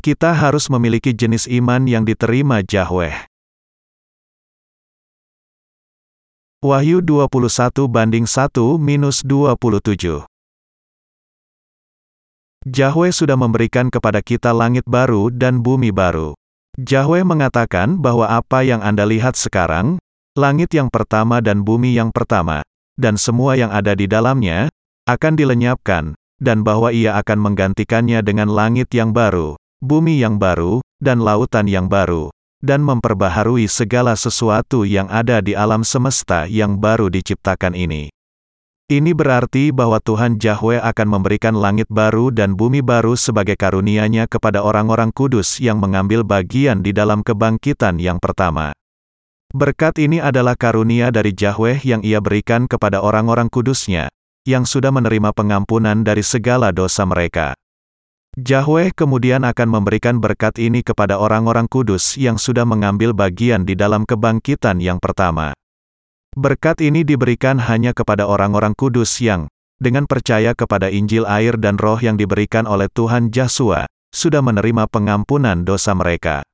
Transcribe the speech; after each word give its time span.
Kita 0.00 0.32
harus 0.32 0.72
memiliki 0.72 1.12
jenis 1.12 1.44
iman 1.44 1.84
yang 1.84 2.08
diterima 2.08 2.64
Yahweh. 2.64 3.28
Wahyu 6.64 7.04
21 7.04 7.84
banding 7.84 8.24
1 8.24 8.80
minus 8.80 9.20
27 9.28 10.24
Yahweh 12.64 13.12
sudah 13.12 13.36
memberikan 13.36 13.92
kepada 13.92 14.24
kita 14.24 14.56
langit 14.56 14.88
baru 14.88 15.28
dan 15.28 15.60
bumi 15.60 15.92
baru. 15.92 16.32
Yahweh 16.80 17.20
mengatakan 17.20 18.00
bahwa 18.00 18.24
apa 18.24 18.64
yang 18.64 18.80
Anda 18.80 19.04
lihat 19.04 19.36
sekarang, 19.36 20.00
langit 20.32 20.72
yang 20.72 20.88
pertama 20.88 21.44
dan 21.44 21.60
bumi 21.60 21.92
yang 21.92 22.08
pertama, 22.08 22.64
dan 22.96 23.20
semua 23.20 23.52
yang 23.60 23.68
ada 23.68 23.92
di 23.92 24.08
dalamnya, 24.08 24.72
akan 25.04 25.36
dilenyapkan, 25.36 26.16
dan 26.40 26.64
bahwa 26.64 26.88
ia 26.88 27.20
akan 27.20 27.52
menggantikannya 27.52 28.24
dengan 28.24 28.48
langit 28.48 28.88
yang 28.96 29.12
baru, 29.12 29.59
bumi 29.80 30.20
yang 30.20 30.36
baru, 30.36 30.84
dan 31.00 31.24
lautan 31.24 31.64
yang 31.66 31.88
baru, 31.88 32.28
dan 32.60 32.84
memperbaharui 32.84 33.64
segala 33.66 34.12
sesuatu 34.14 34.84
yang 34.84 35.08
ada 35.08 35.40
di 35.40 35.56
alam 35.56 35.80
semesta 35.80 36.44
yang 36.44 36.76
baru 36.76 37.08
diciptakan 37.08 37.72
ini. 37.72 38.12
Ini 38.90 39.14
berarti 39.14 39.70
bahwa 39.70 40.02
Tuhan 40.02 40.34
Yahweh 40.34 40.82
akan 40.82 41.08
memberikan 41.08 41.54
langit 41.54 41.86
baru 41.86 42.34
dan 42.34 42.58
bumi 42.58 42.82
baru 42.82 43.14
sebagai 43.14 43.54
karunia-Nya 43.54 44.26
kepada 44.26 44.66
orang-orang 44.66 45.14
kudus 45.14 45.62
yang 45.62 45.78
mengambil 45.78 46.26
bagian 46.26 46.82
di 46.82 46.90
dalam 46.90 47.22
kebangkitan 47.22 48.02
yang 48.02 48.18
pertama. 48.18 48.74
Berkat 49.54 50.02
ini 50.02 50.18
adalah 50.18 50.58
karunia 50.58 51.14
dari 51.14 51.30
Yahweh 51.34 51.82
yang 51.86 52.02
ia 52.02 52.18
berikan 52.18 52.66
kepada 52.66 52.98
orang-orang 52.98 53.46
kudusnya, 53.46 54.10
yang 54.42 54.66
sudah 54.66 54.90
menerima 54.90 55.34
pengampunan 55.38 56.02
dari 56.02 56.26
segala 56.26 56.74
dosa 56.74 57.06
mereka. 57.06 57.59
Yahweh 58.38 58.94
kemudian 58.94 59.42
akan 59.42 59.68
memberikan 59.68 60.22
berkat 60.22 60.54
ini 60.62 60.86
kepada 60.86 61.18
orang-orang 61.18 61.66
kudus 61.66 62.14
yang 62.14 62.38
sudah 62.38 62.62
mengambil 62.62 63.10
bagian 63.10 63.66
di 63.66 63.74
dalam 63.74 64.06
kebangkitan 64.06 64.78
yang 64.78 65.02
pertama. 65.02 65.50
Berkat 66.38 66.78
ini 66.78 67.02
diberikan 67.02 67.58
hanya 67.58 67.90
kepada 67.90 68.30
orang-orang 68.30 68.70
kudus 68.78 69.18
yang, 69.18 69.50
dengan 69.82 70.06
percaya 70.06 70.54
kepada 70.54 70.86
Injil 70.86 71.26
air 71.26 71.58
dan 71.58 71.74
roh 71.74 71.98
yang 71.98 72.14
diberikan 72.14 72.70
oleh 72.70 72.86
Tuhan 72.94 73.34
Yesus, 73.34 73.90
sudah 74.14 74.42
menerima 74.42 74.86
pengampunan 74.86 75.66
dosa 75.66 75.90
mereka. 75.98 76.46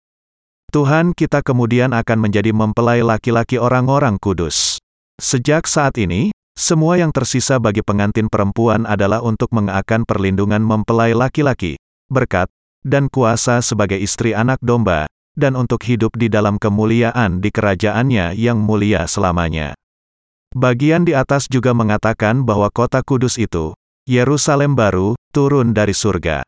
Tuhan 0.72 1.12
kita 1.12 1.44
kemudian 1.44 1.92
akan 1.92 2.18
menjadi 2.24 2.56
mempelai 2.56 3.04
laki-laki 3.04 3.60
orang-orang 3.60 4.16
kudus. 4.16 4.80
Sejak 5.20 5.68
saat 5.68 6.00
ini, 6.00 6.32
semua 6.56 6.98
yang 6.98 7.12
tersisa 7.12 7.60
bagi 7.62 7.84
pengantin 7.84 8.26
perempuan 8.26 8.88
adalah 8.88 9.22
untuk 9.22 9.52
mengakan 9.54 10.02
perlindungan 10.02 10.64
mempelai 10.64 11.14
laki-laki, 11.14 11.78
berkat, 12.10 12.50
dan 12.82 13.06
kuasa 13.06 13.62
sebagai 13.62 14.00
istri 14.00 14.34
anak 14.34 14.58
domba, 14.64 15.06
dan 15.36 15.54
untuk 15.54 15.84
hidup 15.84 16.16
di 16.16 16.26
dalam 16.26 16.56
kemuliaan 16.56 17.38
di 17.44 17.52
kerajaannya 17.52 18.34
yang 18.34 18.56
mulia 18.58 19.04
selamanya. 19.04 19.76
Bagian 20.56 21.04
di 21.04 21.12
atas 21.12 21.46
juga 21.46 21.76
mengatakan 21.76 22.42
bahwa 22.42 22.72
kota 22.72 23.04
kudus 23.04 23.36
itu, 23.36 23.76
Yerusalem 24.08 24.72
baru, 24.72 25.14
turun 25.30 25.76
dari 25.76 25.92
surga. 25.92 26.40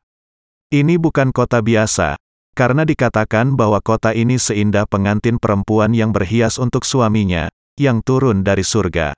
Ini 0.72 0.96
bukan 0.96 1.30
kota 1.36 1.60
biasa, 1.60 2.16
karena 2.56 2.88
dikatakan 2.88 3.54
bahwa 3.54 3.78
kota 3.84 4.16
ini 4.16 4.40
seindah 4.40 4.88
pengantin 4.88 5.36
perempuan 5.36 5.92
yang 5.92 6.16
berhias 6.16 6.56
untuk 6.56 6.88
suaminya, 6.88 7.52
yang 7.76 8.00
turun 8.00 8.40
dari 8.40 8.64
surga. 8.64 9.12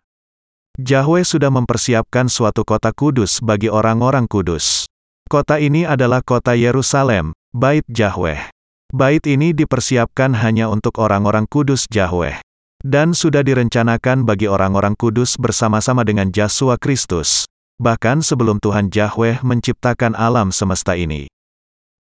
Yahweh 0.80 1.28
sudah 1.28 1.52
mempersiapkan 1.52 2.32
suatu 2.32 2.64
kota 2.64 2.88
kudus 2.96 3.44
bagi 3.44 3.68
orang-orang 3.68 4.24
kudus. 4.24 4.88
Kota 5.28 5.60
ini 5.60 5.84
adalah 5.84 6.24
kota 6.24 6.56
Yerusalem, 6.56 7.36
Bait 7.52 7.84
Yahweh. 7.84 8.48
Bait 8.90 9.22
ini 9.28 9.52
dipersiapkan 9.52 10.34
hanya 10.40 10.72
untuk 10.72 10.96
orang-orang 10.96 11.44
kudus 11.46 11.84
Yahweh. 11.92 12.40
Dan 12.80 13.12
sudah 13.12 13.44
direncanakan 13.44 14.24
bagi 14.24 14.48
orang-orang 14.48 14.96
kudus 14.96 15.36
bersama-sama 15.36 16.00
dengan 16.00 16.32
Yesus 16.32 16.80
Kristus. 16.80 17.44
Bahkan 17.76 18.24
sebelum 18.24 18.56
Tuhan 18.56 18.88
Yahweh 18.88 19.44
menciptakan 19.44 20.16
alam 20.16 20.48
semesta 20.48 20.96
ini. 20.96 21.28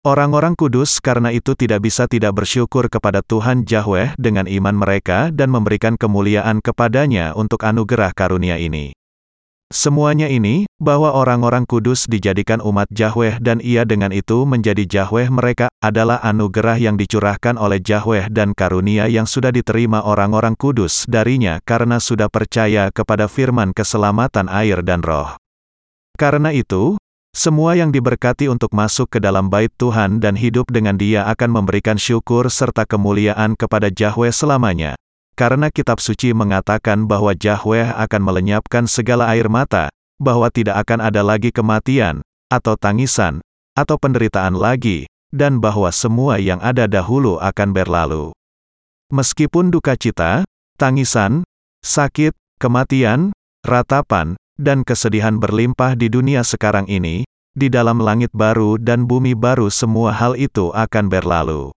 Orang-orang 0.05 0.53
kudus 0.53 1.01
karena 1.01 1.33
itu 1.33 1.57
tidak 1.57 1.85
bisa 1.85 2.05
tidak 2.05 2.37
bersyukur 2.37 2.85
kepada 2.91 3.25
Tuhan 3.25 3.65
Yahweh 3.65 4.13
dengan 4.21 4.45
iman 4.45 4.77
mereka 4.77 5.33
dan 5.33 5.49
memberikan 5.49 5.97
kemuliaan 5.97 6.61
kepadanya 6.61 7.33
untuk 7.33 7.65
anugerah 7.65 8.13
karunia 8.13 8.61
ini. 8.61 8.97
Semuanya 9.67 10.31
ini, 10.31 10.63
bahwa 10.79 11.11
orang-orang 11.11 11.67
kudus 11.67 12.07
dijadikan 12.07 12.63
umat 12.63 12.87
Yahweh 12.87 13.43
dan 13.43 13.59
ia 13.59 13.83
dengan 13.83 14.15
itu 14.15 14.47
menjadi 14.47 14.87
Yahweh 14.87 15.27
mereka, 15.27 15.67
adalah 15.83 16.23
anugerah 16.23 16.79
yang 16.79 16.95
dicurahkan 16.95 17.59
oleh 17.59 17.83
Yahweh 17.83 18.31
dan 18.31 18.55
karunia 18.55 19.11
yang 19.11 19.27
sudah 19.27 19.51
diterima 19.51 20.07
orang-orang 20.07 20.55
kudus 20.55 21.03
darinya 21.11 21.59
karena 21.67 21.99
sudah 21.99 22.31
percaya 22.31 22.95
kepada 22.95 23.27
firman 23.27 23.75
keselamatan 23.75 24.47
air 24.47 24.79
dan 24.87 25.03
roh. 25.03 25.35
Karena 26.15 26.55
itu, 26.55 26.95
semua 27.37 27.77
yang 27.77 27.93
diberkati 27.93 28.49
untuk 28.49 28.73
masuk 28.73 29.13
ke 29.13 29.19
dalam 29.21 29.45
bait 29.53 29.69
Tuhan 29.77 30.17
dan 30.17 30.33
hidup 30.33 30.73
dengan 30.73 30.97
dia 30.97 31.29
akan 31.29 31.61
memberikan 31.61 31.93
syukur 31.93 32.49
serta 32.49 32.89
kemuliaan 32.89 33.53
kepada 33.53 33.93
Yahweh 33.93 34.33
selamanya. 34.33 34.97
Karena 35.37 35.69
kitab 35.69 36.01
suci 36.01 36.33
mengatakan 36.33 37.05
bahwa 37.05 37.37
Yahweh 37.37 37.93
akan 37.93 38.21
melenyapkan 38.25 38.89
segala 38.89 39.29
air 39.29 39.53
mata, 39.53 39.93
bahwa 40.17 40.49
tidak 40.49 40.81
akan 40.81 40.97
ada 40.97 41.21
lagi 41.21 41.53
kematian, 41.53 42.25
atau 42.49 42.73
tangisan, 42.73 43.45
atau 43.77 44.01
penderitaan 44.01 44.57
lagi, 44.57 45.05
dan 45.29 45.61
bahwa 45.61 45.93
semua 45.93 46.41
yang 46.41 46.57
ada 46.65 46.89
dahulu 46.89 47.37
akan 47.37 47.69
berlalu. 47.69 48.33
Meskipun 49.13 49.69
duka 49.69 49.93
cita, 49.93 50.41
tangisan, 50.81 51.45
sakit, 51.85 52.33
kematian, 52.57 53.29
ratapan, 53.61 54.33
dan 54.57 54.81
kesedihan 54.81 55.37
berlimpah 55.37 55.93
di 55.93 56.09
dunia 56.09 56.41
sekarang 56.41 56.89
ini, 56.89 57.23
di 57.57 57.73
dalam 57.73 57.97
langit 57.97 58.29
baru 58.33 58.77
dan 58.77 59.09
bumi 59.09 59.33
baru 59.33 59.69
semua 59.73 60.13
hal 60.13 60.37
itu 60.37 60.69
akan 60.73 61.09
berlalu. 61.09 61.73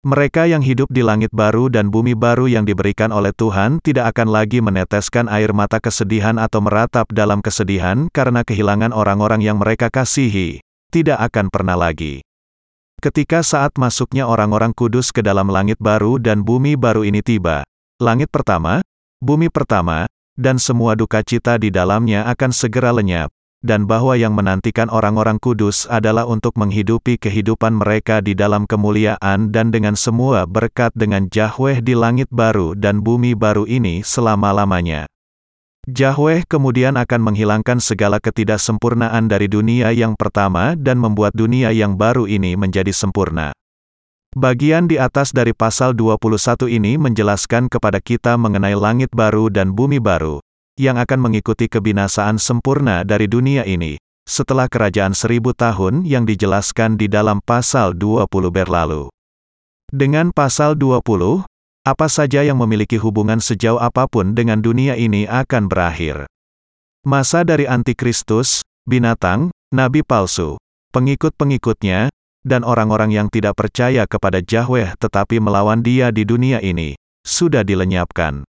Mereka 0.00 0.48
yang 0.48 0.64
hidup 0.64 0.88
di 0.88 1.04
langit 1.04 1.28
baru 1.28 1.68
dan 1.68 1.92
bumi 1.92 2.16
baru 2.16 2.48
yang 2.48 2.64
diberikan 2.64 3.12
oleh 3.12 3.36
Tuhan 3.36 3.84
tidak 3.84 4.16
akan 4.16 4.32
lagi 4.32 4.64
meneteskan 4.64 5.28
air 5.28 5.52
mata 5.52 5.76
kesedihan 5.76 6.40
atau 6.40 6.64
meratap 6.64 7.04
dalam 7.12 7.44
kesedihan 7.44 8.08
karena 8.08 8.40
kehilangan 8.40 8.96
orang-orang 8.96 9.44
yang 9.44 9.60
mereka 9.60 9.92
kasihi. 9.92 10.64
Tidak 10.88 11.20
akan 11.20 11.52
pernah 11.52 11.76
lagi. 11.76 12.24
Ketika 12.98 13.44
saat 13.44 13.76
masuknya 13.76 14.24
orang-orang 14.24 14.72
kudus 14.72 15.12
ke 15.12 15.20
dalam 15.20 15.52
langit 15.52 15.76
baru 15.76 16.16
dan 16.16 16.48
bumi 16.48 16.80
baru 16.80 17.04
ini 17.04 17.20
tiba, 17.20 17.60
langit 18.00 18.32
pertama, 18.32 18.80
bumi 19.20 19.52
pertama, 19.52 20.09
dan 20.40 20.56
semua 20.56 20.96
duka 20.96 21.20
cita 21.20 21.60
di 21.60 21.68
dalamnya 21.68 22.24
akan 22.32 22.48
segera 22.48 22.96
lenyap, 22.96 23.28
dan 23.60 23.84
bahwa 23.84 24.16
yang 24.16 24.32
menantikan 24.32 24.88
orang-orang 24.88 25.36
kudus 25.36 25.84
adalah 25.92 26.24
untuk 26.24 26.56
menghidupi 26.56 27.20
kehidupan 27.20 27.76
mereka 27.76 28.24
di 28.24 28.32
dalam 28.32 28.64
kemuliaan 28.64 29.52
dan 29.52 29.68
dengan 29.68 30.00
semua 30.00 30.48
berkat 30.48 30.96
dengan 30.96 31.28
Yahweh 31.28 31.84
di 31.84 31.92
langit 31.92 32.32
baru 32.32 32.72
dan 32.72 33.04
bumi 33.04 33.36
baru 33.36 33.68
ini 33.68 34.00
selama-lamanya. 34.00 35.04
Yahweh 35.84 36.48
kemudian 36.48 36.96
akan 36.96 37.20
menghilangkan 37.20 37.80
segala 37.80 38.16
ketidaksempurnaan 38.16 39.28
dari 39.28 39.48
dunia 39.48 39.92
yang 39.92 40.16
pertama 40.16 40.72
dan 40.76 40.96
membuat 40.96 41.36
dunia 41.36 41.72
yang 41.72 42.00
baru 42.00 42.24
ini 42.24 42.56
menjadi 42.56 42.92
sempurna. 42.92 43.52
Bagian 44.30 44.86
di 44.86 44.94
atas 44.94 45.34
dari 45.34 45.50
pasal 45.50 45.90
21 45.90 46.70
ini 46.70 46.94
menjelaskan 46.94 47.66
kepada 47.66 47.98
kita 47.98 48.38
mengenai 48.38 48.78
langit 48.78 49.10
baru 49.10 49.50
dan 49.50 49.74
bumi 49.74 49.98
baru, 49.98 50.38
yang 50.78 51.02
akan 51.02 51.18
mengikuti 51.18 51.66
kebinasaan 51.66 52.38
sempurna 52.38 53.02
dari 53.02 53.26
dunia 53.26 53.66
ini, 53.66 53.98
setelah 54.30 54.70
kerajaan 54.70 55.18
seribu 55.18 55.50
tahun 55.50 56.06
yang 56.06 56.30
dijelaskan 56.30 56.94
di 56.94 57.10
dalam 57.10 57.42
pasal 57.42 57.90
20 57.98 58.30
berlalu. 58.54 59.10
Dengan 59.90 60.30
pasal 60.30 60.78
20, 60.78 61.42
apa 61.82 62.06
saja 62.06 62.46
yang 62.46 62.62
memiliki 62.62 63.02
hubungan 63.02 63.42
sejauh 63.42 63.82
apa 63.82 64.06
pun 64.06 64.38
dengan 64.38 64.62
dunia 64.62 64.94
ini 64.94 65.26
akan 65.26 65.66
berakhir. 65.66 66.30
Masa 67.02 67.42
dari 67.42 67.66
antikristus, 67.66 68.62
binatang, 68.86 69.50
nabi 69.74 70.06
palsu, 70.06 70.54
pengikut-pengikutnya, 70.94 72.14
dan 72.46 72.64
orang-orang 72.64 73.12
yang 73.12 73.28
tidak 73.28 73.56
percaya 73.56 74.08
kepada 74.08 74.40
Yahweh 74.40 74.96
tetapi 74.96 75.40
melawan 75.40 75.84
dia 75.84 76.08
di 76.08 76.24
dunia 76.24 76.58
ini, 76.64 76.96
sudah 77.24 77.60
dilenyapkan. 77.64 78.44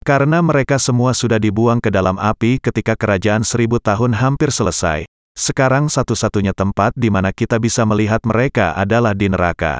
Karena 0.00 0.40
mereka 0.40 0.80
semua 0.80 1.12
sudah 1.12 1.36
dibuang 1.36 1.76
ke 1.76 1.92
dalam 1.92 2.16
api 2.16 2.56
ketika 2.56 2.96
kerajaan 2.96 3.44
seribu 3.44 3.76
tahun 3.76 4.16
hampir 4.16 4.48
selesai, 4.48 5.04
sekarang 5.36 5.92
satu-satunya 5.92 6.56
tempat 6.56 6.96
di 6.96 7.12
mana 7.12 7.36
kita 7.36 7.60
bisa 7.60 7.84
melihat 7.84 8.24
mereka 8.24 8.72
adalah 8.72 9.12
di 9.12 9.28
neraka. 9.28 9.76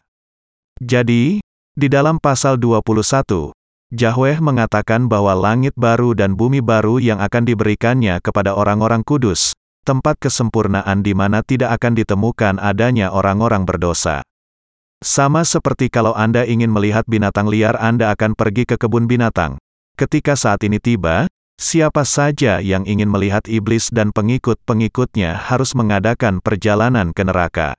Jadi, 0.81 1.41
di 1.77 1.89
dalam 1.89 2.21
pasal 2.21 2.61
21, 2.61 3.53
Yahweh 3.91 4.39
mengatakan 4.39 5.11
bahwa 5.11 5.35
langit 5.35 5.75
baru 5.75 6.15
dan 6.15 6.37
bumi 6.37 6.63
baru 6.63 7.03
yang 7.03 7.19
akan 7.19 7.43
diberikannya 7.43 8.21
kepada 8.23 8.55
orang-orang 8.55 9.01
kudus, 9.03 9.57
tempat 9.85 10.21
kesempurnaan 10.21 11.01
di 11.01 11.17
mana 11.17 11.41
tidak 11.43 11.81
akan 11.81 11.99
ditemukan 11.99 12.55
adanya 12.61 13.11
orang-orang 13.11 13.65
berdosa. 13.65 14.23
Sama 15.01 15.49
seperti 15.49 15.89
kalau 15.89 16.13
Anda 16.13 16.45
ingin 16.45 16.69
melihat 16.69 17.09
binatang 17.09 17.49
liar 17.49 17.73
Anda 17.81 18.13
akan 18.13 18.37
pergi 18.37 18.69
ke 18.69 18.77
kebun 18.77 19.09
binatang. 19.09 19.57
Ketika 19.97 20.37
saat 20.37 20.61
ini 20.61 20.77
tiba, 20.77 21.25
siapa 21.57 22.05
saja 22.05 22.61
yang 22.61 22.85
ingin 22.85 23.09
melihat 23.09 23.49
iblis 23.49 23.89
dan 23.89 24.13
pengikut-pengikutnya 24.13 25.37
harus 25.37 25.73
mengadakan 25.73 26.45
perjalanan 26.45 27.17
ke 27.17 27.25
neraka. 27.25 27.73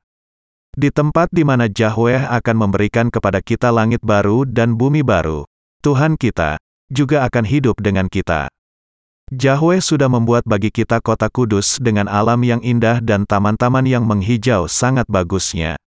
Di 0.71 0.89
tempat 0.89 1.29
di 1.29 1.43
mana 1.43 1.67
Yahweh 1.69 2.31
akan 2.31 2.55
memberikan 2.55 3.11
kepada 3.11 3.43
kita 3.43 3.69
langit 3.69 3.99
baru 4.01 4.47
dan 4.47 4.73
bumi 4.79 5.03
baru, 5.05 5.43
Tuhan 5.85 6.15
kita 6.17 6.57
juga 6.89 7.27
akan 7.27 7.43
hidup 7.43 7.77
dengan 7.81 8.09
kita. 8.09 8.47
Yahweh 9.31 9.79
sudah 9.79 10.11
membuat 10.11 10.43
bagi 10.43 10.67
kita 10.67 10.99
kota 10.99 11.31
kudus 11.31 11.79
dengan 11.79 12.11
alam 12.11 12.43
yang 12.43 12.59
indah 12.59 12.99
dan 12.99 13.23
taman-taman 13.23 13.87
yang 13.87 14.03
menghijau 14.03 14.67
sangat 14.67 15.07
bagusnya. 15.07 15.79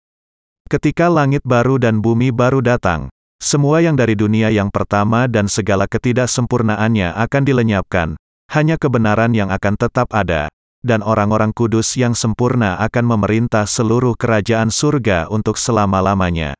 Ketika 0.71 1.11
langit 1.11 1.43
baru 1.43 1.75
dan 1.83 1.99
bumi 1.99 2.31
baru 2.31 2.63
datang, 2.63 3.11
semua 3.43 3.83
yang 3.83 3.99
dari 3.99 4.15
dunia 4.15 4.47
yang 4.55 4.71
pertama 4.71 5.27
dan 5.27 5.51
segala 5.51 5.91
ketidaksempurnaannya 5.91 7.19
akan 7.19 7.43
dilenyapkan, 7.43 8.15
hanya 8.55 8.79
kebenaran 8.79 9.35
yang 9.35 9.51
akan 9.51 9.75
tetap 9.75 10.07
ada, 10.15 10.47
dan 10.87 11.03
orang-orang 11.03 11.51
kudus 11.51 11.99
yang 11.99 12.15
sempurna 12.15 12.79
akan 12.79 13.11
memerintah 13.11 13.67
seluruh 13.67 14.15
kerajaan 14.15 14.71
surga 14.71 15.27
untuk 15.27 15.59
selama-lamanya. 15.59 16.55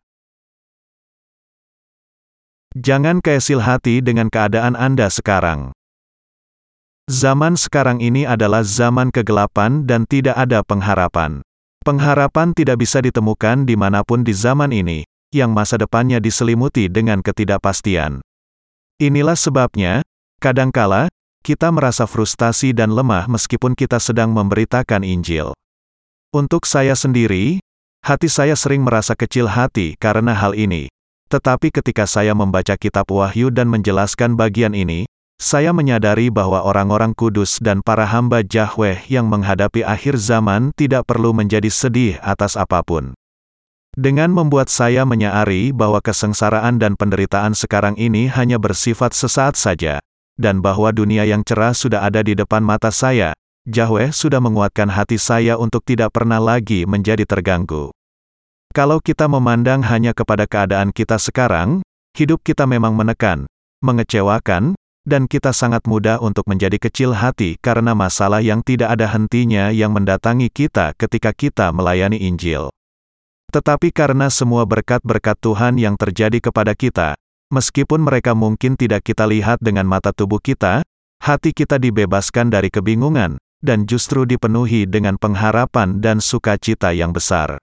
Jangan 2.75 3.23
kesil 3.23 3.63
hati 3.63 4.03
dengan 4.03 4.27
keadaan 4.27 4.75
Anda 4.75 5.07
sekarang. 5.07 5.71
Zaman 7.11 7.59
sekarang 7.59 7.99
ini 7.99 8.23
adalah 8.23 8.63
zaman 8.63 9.11
kegelapan 9.11 9.83
dan 9.83 10.07
tidak 10.07 10.39
ada 10.39 10.63
pengharapan. 10.63 11.43
Pengharapan 11.83 12.55
tidak 12.55 12.79
bisa 12.79 13.03
ditemukan 13.03 13.67
di 13.67 13.75
mana 13.75 14.07
pun 14.07 14.23
di 14.23 14.31
zaman 14.31 14.71
ini, 14.71 15.03
yang 15.35 15.51
masa 15.51 15.75
depannya 15.83 16.23
diselimuti 16.23 16.87
dengan 16.87 17.19
ketidakpastian. 17.19 18.23
Inilah 19.03 19.35
sebabnya, 19.35 20.07
kadangkala, 20.39 21.11
kita 21.43 21.75
merasa 21.75 22.07
frustasi 22.07 22.71
dan 22.71 22.95
lemah 22.95 23.27
meskipun 23.27 23.75
kita 23.75 23.99
sedang 23.99 24.31
memberitakan 24.31 25.03
Injil. 25.03 25.59
Untuk 26.31 26.71
saya 26.71 26.95
sendiri, 26.95 27.59
hati 28.07 28.31
saya 28.31 28.55
sering 28.55 28.87
merasa 28.87 29.19
kecil 29.19 29.51
hati 29.51 29.99
karena 29.99 30.39
hal 30.39 30.55
ini. 30.55 30.87
Tetapi 31.27 31.75
ketika 31.75 32.07
saya 32.07 32.31
membaca 32.31 32.79
kitab 32.79 33.11
Wahyu 33.11 33.51
dan 33.51 33.67
menjelaskan 33.67 34.39
bagian 34.39 34.71
ini, 34.71 35.11
saya 35.43 35.75
menyadari 35.75 36.31
bahwa 36.31 36.63
orang-orang 36.63 37.11
kudus 37.19 37.59
dan 37.59 37.83
para 37.83 38.07
hamba 38.07 38.47
Yahweh 38.47 39.11
yang 39.11 39.27
menghadapi 39.27 39.83
akhir 39.83 40.15
zaman 40.15 40.71
tidak 40.79 41.03
perlu 41.11 41.35
menjadi 41.35 41.67
sedih 41.67 42.23
atas 42.23 42.55
apa 42.55 42.79
pun. 42.87 43.19
Dengan 43.99 44.31
membuat 44.31 44.71
saya 44.71 45.03
menyaari 45.03 45.75
bahwa 45.75 45.99
kesengsaraan 45.99 46.79
dan 46.79 46.95
penderitaan 46.95 47.59
sekarang 47.59 47.99
ini 47.99 48.31
hanya 48.31 48.63
bersifat 48.63 49.19
sesaat 49.19 49.59
saja, 49.59 49.99
dan 50.39 50.63
bahwa 50.63 50.95
dunia 50.95 51.27
yang 51.27 51.43
cerah 51.43 51.75
sudah 51.75 52.07
ada 52.07 52.23
di 52.23 52.39
depan 52.39 52.63
mata 52.63 52.95
saya, 52.95 53.35
Yahweh 53.67 54.15
sudah 54.15 54.39
menguatkan 54.39 54.95
hati 54.95 55.19
saya 55.19 55.59
untuk 55.59 55.83
tidak 55.83 56.15
pernah 56.15 56.39
lagi 56.39 56.87
menjadi 56.87 57.27
terganggu. 57.27 57.91
Kalau 58.71 59.03
kita 59.03 59.27
memandang 59.27 59.83
hanya 59.85 60.15
kepada 60.15 60.47
keadaan 60.47 60.95
kita 60.95 61.19
sekarang, 61.19 61.83
hidup 62.15 62.41
kita 62.47 62.65
memang 62.65 62.95
menekan, 62.97 63.45
mengecewakan, 63.85 64.79
dan 65.03 65.27
kita 65.27 65.51
sangat 65.51 65.83
mudah 65.91 66.23
untuk 66.23 66.47
menjadi 66.47 66.79
kecil 66.79 67.15
hati 67.15 67.59
karena 67.59 67.93
masalah 67.93 68.39
yang 68.39 68.63
tidak 68.63 68.95
ada 68.95 69.11
hentinya 69.11 69.75
yang 69.75 69.91
mendatangi 69.91 70.47
kita 70.49 70.95
ketika 70.95 71.35
kita 71.35 71.75
melayani 71.75 72.23
Injil. 72.23 72.71
Tetapi 73.53 73.93
karena 73.93 74.33
semua 74.33 74.65
berkat-berkat 74.65 75.37
Tuhan 75.43 75.77
yang 75.77 75.99
terjadi 76.01 76.41
kepada 76.41 76.73
kita, 76.73 77.19
meskipun 77.53 78.01
mereka 78.01 78.33
mungkin 78.33 78.81
tidak 78.81 79.05
kita 79.05 79.29
lihat 79.29 79.61
dengan 79.61 79.85
mata 79.85 80.15
tubuh 80.15 80.41
kita, 80.41 80.81
hati 81.21 81.53
kita 81.53 81.77
dibebaskan 81.77 82.49
dari 82.49 82.73
kebingungan, 82.73 83.37
dan 83.61 83.85
justru 83.85 84.25
dipenuhi 84.25 84.89
dengan 84.89 85.21
pengharapan 85.21 86.01
dan 86.01 86.19
sukacita 86.19 86.97
yang 86.97 87.13
besar. 87.13 87.61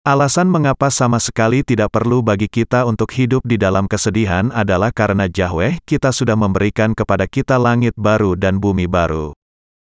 Alasan 0.00 0.48
mengapa 0.48 0.88
sama 0.88 1.20
sekali 1.20 1.60
tidak 1.60 1.92
perlu 1.92 2.24
bagi 2.24 2.48
kita 2.48 2.88
untuk 2.88 3.12
hidup 3.12 3.44
di 3.44 3.60
dalam 3.60 3.84
kesedihan 3.84 4.48
adalah 4.48 4.88
karena 4.96 5.28
Yahweh 5.28 5.76
kita 5.84 6.08
sudah 6.08 6.40
memberikan 6.40 6.96
kepada 6.96 7.28
kita 7.28 7.60
langit 7.60 7.92
baru 8.00 8.32
dan 8.32 8.56
bumi 8.56 8.88
baru. 8.88 9.36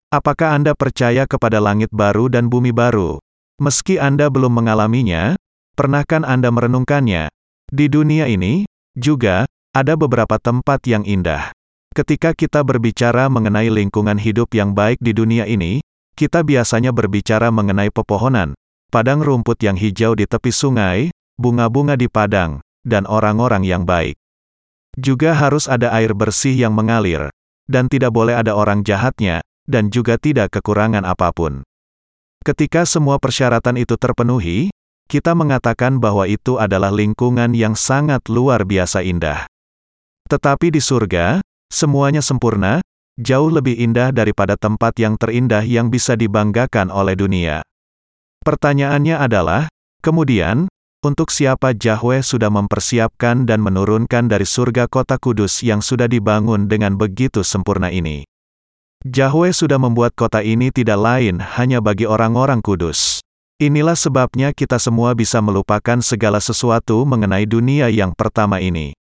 Apakah 0.10 0.58
Anda 0.58 0.74
percaya 0.74 1.30
kepada 1.30 1.62
langit 1.62 1.94
baru 1.94 2.34
dan 2.34 2.50
bumi 2.50 2.74
baru? 2.74 3.22
Meski 3.62 4.02
Anda 4.02 4.34
belum 4.34 4.50
mengalaminya, 4.50 5.38
pernahkah 5.78 6.26
Anda 6.26 6.50
merenungkannya? 6.50 7.30
Di 7.70 7.86
dunia 7.86 8.26
ini, 8.26 8.66
juga, 8.98 9.46
ada 9.70 9.94
beberapa 9.94 10.42
tempat 10.42 10.82
yang 10.90 11.06
indah. 11.06 11.54
Ketika 11.94 12.34
kita 12.34 12.66
berbicara 12.66 13.30
mengenai 13.30 13.70
lingkungan 13.70 14.18
hidup 14.18 14.50
yang 14.58 14.74
baik 14.74 14.98
di 14.98 15.14
dunia 15.14 15.46
ini, 15.46 15.86
kita 16.18 16.42
biasanya 16.42 16.90
berbicara 16.90 17.54
mengenai 17.54 17.94
pepohonan, 17.94 18.58
padang 18.92 19.24
rumput 19.24 19.56
yang 19.64 19.80
hijau 19.80 20.14
di 20.20 20.28
tepi 20.28 20.52
sungai, 20.52 21.16
bunga-bunga 21.40 21.96
di 21.96 22.12
padang, 22.12 22.60
dan 22.84 23.08
orang-orang 23.08 23.64
yang 23.64 23.88
baik. 23.88 24.20
Juga 25.00 25.32
harus 25.32 25.72
ada 25.72 25.96
air 25.96 26.12
bersih 26.12 26.52
yang 26.52 26.76
mengalir, 26.76 27.32
dan 27.72 27.88
tidak 27.88 28.12
boleh 28.12 28.36
ada 28.36 28.52
orang 28.52 28.84
jahatnya, 28.84 29.40
dan 29.64 29.88
juga 29.88 30.20
tidak 30.20 30.52
kekurangan 30.52 31.08
apa 31.08 31.32
pun. 31.32 31.64
Ketika 32.44 32.84
semua 32.84 33.16
persyaratan 33.16 33.80
itu 33.80 33.96
terpenuhi, 33.96 34.68
kita 35.08 35.32
mengatakan 35.32 36.04
bahwa 36.04 36.28
itu 36.28 36.60
adalah 36.60 36.92
lingkungan 36.92 37.56
yang 37.56 37.80
sangat 37.80 38.28
luar 38.28 38.68
biasa 38.68 39.08
indah. 39.08 39.48
Tetapi 40.28 40.68
di 40.68 40.84
surga, 40.84 41.40
semuanya 41.72 42.20
sempurna, 42.20 42.84
jauh 43.16 43.52
lebih 43.52 43.80
indah 43.80 44.12
daripada 44.12 44.60
tempat 44.60 45.00
yang 45.00 45.16
terindah 45.16 45.64
yang 45.64 45.88
bisa 45.88 46.20
dibanggakan 46.20 46.92
oleh 46.92 47.16
dunia. 47.16 47.64
Pertanyaannya 48.42 49.22
adalah, 49.22 49.70
kemudian, 50.02 50.66
untuk 51.06 51.30
siapa 51.30 51.78
Yahweh 51.78 52.26
sudah 52.26 52.50
mempersiapkan 52.50 53.46
dan 53.46 53.62
menurunkan 53.62 54.26
dari 54.26 54.50
surga 54.50 54.90
kota 54.90 55.22
kudus 55.22 55.62
yang 55.62 55.82
sudah 55.82 56.10
dibangun 56.10 56.66
dengan 56.66 56.98
begitu 56.98 57.46
sempurna 57.46 57.94
ini? 57.94 58.26
Yahweh 59.06 59.54
sudah 59.54 59.78
membuat 59.78 60.14
kota 60.18 60.42
ini 60.42 60.74
tidak 60.74 60.98
lain 60.98 61.42
hanya 61.42 61.82
bagi 61.82 62.10
orang-orang 62.10 62.62
kudus. 62.62 63.22
Inilah 63.62 63.94
sebabnya 63.94 64.54
kita 64.58 64.82
semua 64.82 65.14
bisa 65.14 65.38
melupakan 65.38 66.02
segala 66.02 66.42
sesuatu 66.42 67.06
mengenai 67.06 67.46
dunia 67.46 67.94
yang 67.94 68.14
pertama 68.18 68.58
ini. 68.58 68.98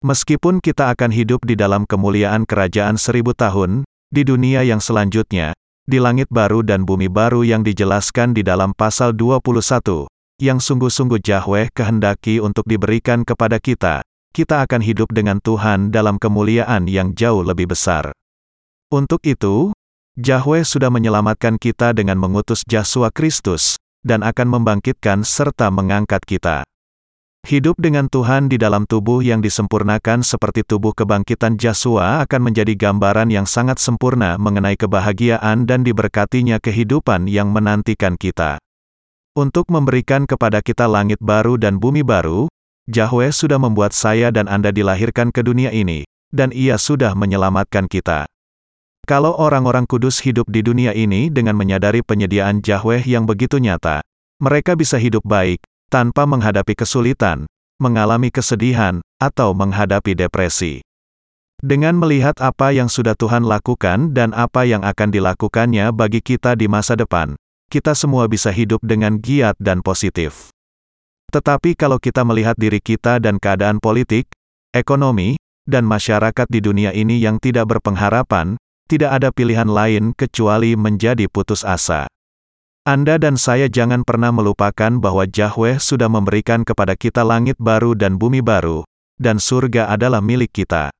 Meskipun 0.00 0.64
kita 0.64 0.92
akan 0.96 1.12
hidup 1.12 1.44
di 1.44 1.60
dalam 1.60 1.84
kemuliaan 1.84 2.48
kerajaan 2.48 2.96
seribu 2.96 3.36
tahun, 3.36 3.84
di 4.08 4.24
dunia 4.24 4.64
yang 4.64 4.80
selanjutnya, 4.80 5.52
di 5.92 6.00
langit 6.00 6.32
baru 6.32 6.64
dan 6.64 6.88
bumi 6.88 7.12
baru 7.12 7.44
yang 7.44 7.60
dijelaskan 7.60 8.32
di 8.32 8.40
dalam 8.40 8.72
pasal 8.72 9.12
21, 9.12 10.08
yang 10.40 10.56
sungguh-sungguh 10.56 11.20
Yahweh 11.20 11.68
kehendaki 11.76 12.40
untuk 12.40 12.64
diberikan 12.64 13.28
kepada 13.28 13.60
kita, 13.60 14.00
kita 14.32 14.64
akan 14.64 14.80
hidup 14.80 15.12
dengan 15.12 15.36
Tuhan 15.44 15.92
dalam 15.92 16.16
kemuliaan 16.16 16.88
yang 16.88 17.12
jauh 17.12 17.44
lebih 17.44 17.76
besar. 17.76 18.16
Untuk 18.88 19.20
itu, 19.28 19.76
Yahweh 20.16 20.64
sudah 20.64 20.88
menyelamatkan 20.88 21.60
kita 21.60 21.92
dengan 21.92 22.16
mengutus 22.16 22.64
Yesus 22.64 23.12
Kristus, 23.12 23.76
dan 24.00 24.24
akan 24.24 24.48
membangkitkan 24.48 25.28
serta 25.28 25.68
mengangkat 25.68 26.24
kita. 26.24 26.64
Hidup 27.42 27.74
dengan 27.74 28.06
Tuhan 28.06 28.46
di 28.46 28.54
dalam 28.54 28.86
tubuh 28.86 29.18
yang 29.18 29.42
disempurnakan 29.42 30.22
seperti 30.22 30.62
tubuh 30.62 30.94
kebangkitan 30.94 31.58
Jasua 31.58 32.22
akan 32.22 32.40
menjadi 32.48 32.70
gambaran 32.78 33.34
yang 33.34 33.50
sangat 33.50 33.82
sempurna 33.82 34.38
mengenai 34.38 34.78
kebahagiaan 34.78 35.66
dan 35.66 35.82
diberkatinya 35.82 36.62
kehidupan 36.62 37.26
yang 37.26 37.50
menantikan 37.50 38.14
kita. 38.14 38.62
Untuk 39.34 39.66
memberikan 39.74 40.22
kepada 40.22 40.62
kita 40.62 40.86
langit 40.86 41.18
baru 41.18 41.58
dan 41.58 41.82
bumi 41.82 42.06
baru, 42.06 42.46
Yahweh 42.86 43.34
sudah 43.34 43.58
membuat 43.58 43.90
saya 43.90 44.30
dan 44.30 44.46
Anda 44.46 44.70
dilahirkan 44.70 45.34
ke 45.34 45.42
dunia 45.42 45.74
ini, 45.74 46.06
dan 46.30 46.54
Ia 46.54 46.78
sudah 46.78 47.18
menyelamatkan 47.18 47.90
kita. 47.90 48.30
Kalau 49.02 49.34
orang-orang 49.34 49.90
kudus 49.90 50.22
hidup 50.22 50.46
di 50.46 50.62
dunia 50.62 50.94
ini 50.94 51.26
dengan 51.26 51.58
menyadari 51.58 52.06
penyediaan 52.06 52.62
Yahweh 52.62 53.02
yang 53.02 53.26
begitu 53.26 53.58
nyata, 53.58 53.98
mereka 54.38 54.78
bisa 54.78 54.94
hidup 54.94 55.26
baik, 55.26 55.58
tanpa 55.92 56.24
menghadapi 56.24 56.72
kesulitan, 56.72 57.44
mengalami 57.76 58.32
kesedihan, 58.32 59.04
atau 59.20 59.52
menghadapi 59.52 60.16
depresi. 60.16 60.80
Dengan 61.60 62.00
melihat 62.00 62.40
apa 62.40 62.72
yang 62.72 62.88
sudah 62.88 63.12
Tuhan 63.12 63.44
lakukan 63.44 64.16
dan 64.16 64.32
apa 64.32 64.64
yang 64.64 64.82
akan 64.82 65.12
dilakukannya 65.12 65.92
bagi 65.92 66.24
kita 66.24 66.56
di 66.56 66.66
masa 66.66 66.96
depan, 66.96 67.36
kita 67.68 67.92
semua 67.92 68.24
bisa 68.26 68.48
hidup 68.50 68.80
dengan 68.80 69.20
giat 69.20 69.54
dan 69.60 69.84
positif. 69.84 70.50
Tetapi 71.30 71.76
kalau 71.76 72.00
kita 72.00 72.24
melihat 72.26 72.56
diri 72.56 72.80
kita 72.82 73.20
dan 73.22 73.38
keadaan 73.38 73.78
politik, 73.78 74.26
ekonomi, 74.74 75.38
dan 75.68 75.86
masyarakat 75.86 76.48
di 76.50 76.60
dunia 76.64 76.90
ini 76.90 77.22
yang 77.22 77.38
tidak 77.38 77.70
berpengharapan, 77.70 78.58
tidak 78.90 79.22
ada 79.22 79.28
pilihan 79.30 79.70
lain 79.70 80.12
kecuali 80.18 80.74
menjadi 80.74 81.30
putus 81.30 81.62
asa. 81.62 82.10
Anda 82.82 83.14
dan 83.14 83.38
saya 83.38 83.70
jangan 83.70 84.02
pernah 84.02 84.34
melupakan 84.34 84.98
bahwa 84.98 85.22
Yahweh 85.30 85.78
sudah 85.78 86.10
memberikan 86.10 86.66
kepada 86.66 86.98
kita 86.98 87.22
langit 87.22 87.54
baru 87.54 87.94
dan 87.94 88.18
bumi 88.18 88.42
baru, 88.42 88.82
dan 89.22 89.38
surga 89.38 89.86
adalah 89.86 90.18
milik 90.18 90.50
kita. 90.50 90.90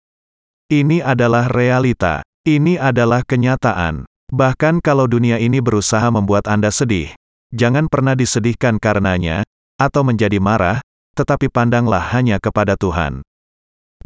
Ini 0.70 1.02
adalah 1.02 1.50
realita. 1.50 2.22
Ini 2.46 2.78
adalah 2.78 3.26
kenyataan. 3.26 4.06
Bahkan 4.30 4.78
kalau 4.78 5.10
dunia 5.10 5.42
ini 5.42 5.58
berusaha 5.58 6.06
membuat 6.06 6.46
Anda 6.46 6.70
sedih, 6.70 7.10
jangan 7.50 7.90
pernah 7.90 8.14
disedihkan 8.14 8.78
karenanya, 8.78 9.42
atau 9.74 10.06
menjadi 10.06 10.38
marah, 10.38 10.78
tetapi 11.18 11.50
pandanglah 11.50 12.14
hanya 12.14 12.38
kepada 12.38 12.78
Tuhan. 12.78 13.26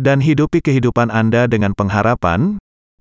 Dan 0.00 0.24
hidupi 0.24 0.64
kehidupan 0.64 1.12
Anda 1.12 1.44
dengan 1.44 1.76
pengharapan, 1.76 2.56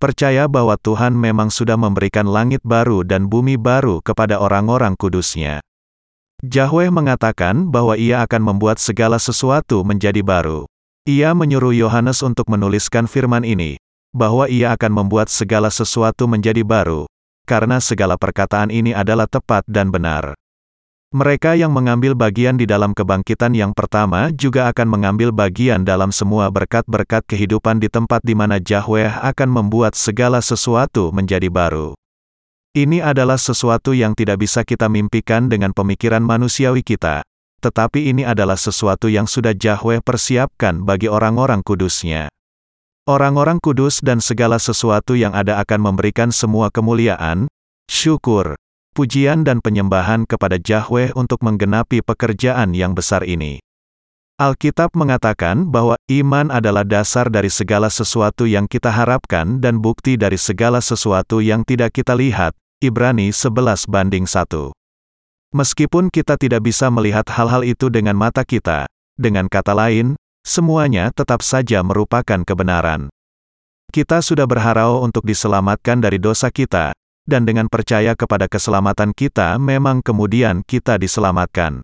percaya 0.06 0.46
bahwa 0.46 0.78
Tuhan 0.78 1.18
memang 1.18 1.50
sudah 1.50 1.74
memberikan 1.74 2.30
langit 2.30 2.62
baru 2.62 3.02
dan 3.02 3.26
bumi 3.26 3.58
baru 3.58 4.06
kepada 4.06 4.38
orang-orang 4.38 4.94
kudusnya. 4.94 5.66
Yahweh 6.46 6.94
mengatakan 6.94 7.74
bahwa 7.74 7.98
ia 7.98 8.22
akan 8.22 8.54
membuat 8.54 8.78
segala 8.78 9.18
sesuatu 9.18 9.82
menjadi 9.82 10.22
baru. 10.22 10.70
Ia 11.10 11.34
menyuruh 11.34 11.74
Yohanes 11.74 12.22
untuk 12.22 12.46
menuliskan 12.54 13.10
firman 13.10 13.42
ini, 13.42 13.82
bahwa 14.14 14.46
ia 14.46 14.78
akan 14.78 14.94
membuat 14.94 15.34
segala 15.34 15.74
sesuatu 15.74 16.30
menjadi 16.30 16.62
baru, 16.62 17.10
karena 17.50 17.82
segala 17.82 18.14
perkataan 18.14 18.70
ini 18.70 18.94
adalah 18.94 19.26
tepat 19.26 19.66
dan 19.66 19.90
benar. 19.90 20.38
Mereka 21.14 21.54
yang 21.54 21.70
mengambil 21.70 22.18
bagian 22.18 22.58
di 22.58 22.66
dalam 22.66 22.96
kebangkitan 22.96 23.54
yang 23.54 23.78
pertama 23.78 24.34
juga 24.34 24.72
akan 24.74 24.88
mengambil 24.90 25.30
bagian 25.30 25.86
dalam 25.86 26.10
semua 26.10 26.50
berkat-berkat 26.50 27.22
kehidupan 27.30 27.78
di 27.78 27.92
tempat 27.92 28.26
di 28.26 28.34
mana 28.34 28.58
Yahweh 28.58 29.22
akan 29.22 29.50
membuat 29.50 29.94
segala 29.94 30.42
sesuatu 30.42 31.14
menjadi 31.14 31.52
baru. 31.52 31.94
Ini 32.76 33.00
adalah 33.06 33.40
sesuatu 33.40 33.96
yang 33.96 34.18
tidak 34.18 34.44
bisa 34.44 34.66
kita 34.68 34.92
mimpikan 34.92 35.48
dengan 35.48 35.72
pemikiran 35.72 36.20
manusiawi 36.20 36.84
kita, 36.84 37.24
tetapi 37.64 38.12
ini 38.12 38.28
adalah 38.28 38.60
sesuatu 38.60 39.08
yang 39.08 39.30
sudah 39.30 39.56
Yahweh 39.56 40.04
persiapkan 40.04 40.84
bagi 40.84 41.08
orang-orang 41.08 41.64
kudusnya. 41.64 42.28
Orang-orang 43.06 43.62
kudus 43.62 44.02
dan 44.02 44.18
segala 44.18 44.58
sesuatu 44.58 45.14
yang 45.14 45.32
ada 45.32 45.62
akan 45.62 45.94
memberikan 45.94 46.34
semua 46.34 46.74
kemuliaan, 46.74 47.46
syukur, 47.86 48.58
pujian 48.96 49.44
dan 49.44 49.60
penyembahan 49.60 50.24
kepada 50.24 50.56
Yahweh 50.56 51.12
untuk 51.20 51.44
menggenapi 51.44 52.00
pekerjaan 52.00 52.72
yang 52.72 52.96
besar 52.96 53.28
ini. 53.28 53.60
Alkitab 54.40 54.96
mengatakan 54.96 55.68
bahwa 55.68 56.00
iman 56.08 56.48
adalah 56.52 56.88
dasar 56.88 57.28
dari 57.28 57.52
segala 57.52 57.92
sesuatu 57.92 58.48
yang 58.48 58.72
kita 58.72 58.92
harapkan 58.92 59.60
dan 59.60 59.84
bukti 59.84 60.16
dari 60.16 60.40
segala 60.40 60.80
sesuatu 60.80 61.44
yang 61.44 61.68
tidak 61.68 61.96
kita 62.00 62.16
lihat. 62.16 62.56
Ibrani 62.84 63.32
11 63.32 63.88
banding 63.88 64.28
1. 64.28 64.76
Meskipun 65.56 66.12
kita 66.12 66.36
tidak 66.36 66.68
bisa 66.68 66.92
melihat 66.92 67.24
hal-hal 67.32 67.64
itu 67.64 67.88
dengan 67.88 68.20
mata 68.20 68.44
kita, 68.44 68.92
dengan 69.16 69.48
kata 69.48 69.72
lain, 69.72 70.20
semuanya 70.44 71.08
tetap 71.16 71.40
saja 71.40 71.80
merupakan 71.80 72.44
kebenaran. 72.44 73.08
Kita 73.96 74.20
sudah 74.20 74.44
berharau 74.44 75.00
untuk 75.08 75.24
diselamatkan 75.24 76.04
dari 76.04 76.20
dosa 76.20 76.52
kita, 76.52 76.92
dan 77.26 77.46
dengan 77.46 77.66
percaya 77.70 78.14
kepada 78.14 78.46
keselamatan 78.46 79.14
kita 79.14 79.58
memang 79.58 80.06
kemudian 80.06 80.62
kita 80.66 81.02
diselamatkan. 81.02 81.82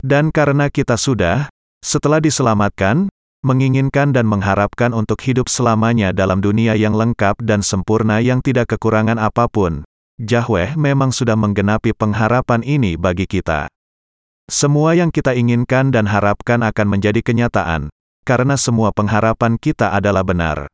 Dan 0.00 0.28
karena 0.32 0.68
kita 0.72 0.96
sudah, 1.00 1.48
setelah 1.84 2.20
diselamatkan, 2.20 3.08
menginginkan 3.44 4.16
dan 4.16 4.24
mengharapkan 4.24 4.96
untuk 4.96 5.20
hidup 5.20 5.52
selamanya 5.52 6.16
dalam 6.16 6.40
dunia 6.40 6.72
yang 6.76 6.96
lengkap 6.96 7.40
dan 7.44 7.60
sempurna 7.60 8.24
yang 8.24 8.40
tidak 8.40 8.72
kekurangan 8.72 9.20
apa 9.20 9.48
pun, 9.52 9.84
Yahweh 10.16 10.80
memang 10.80 11.12
sudah 11.12 11.36
menggenapi 11.36 11.92
pengharapan 11.92 12.64
ini 12.64 12.96
bagi 12.96 13.28
kita. 13.28 13.68
Semua 14.48 14.96
yang 14.96 15.12
kita 15.12 15.36
inginkan 15.36 15.92
dan 15.92 16.08
harapkan 16.08 16.64
akan 16.64 16.86
menjadi 16.88 17.20
kenyataan, 17.20 17.92
karena 18.24 18.56
semua 18.56 18.92
pengharapan 18.92 19.60
kita 19.60 19.92
adalah 19.92 20.24
benar. 20.24 20.68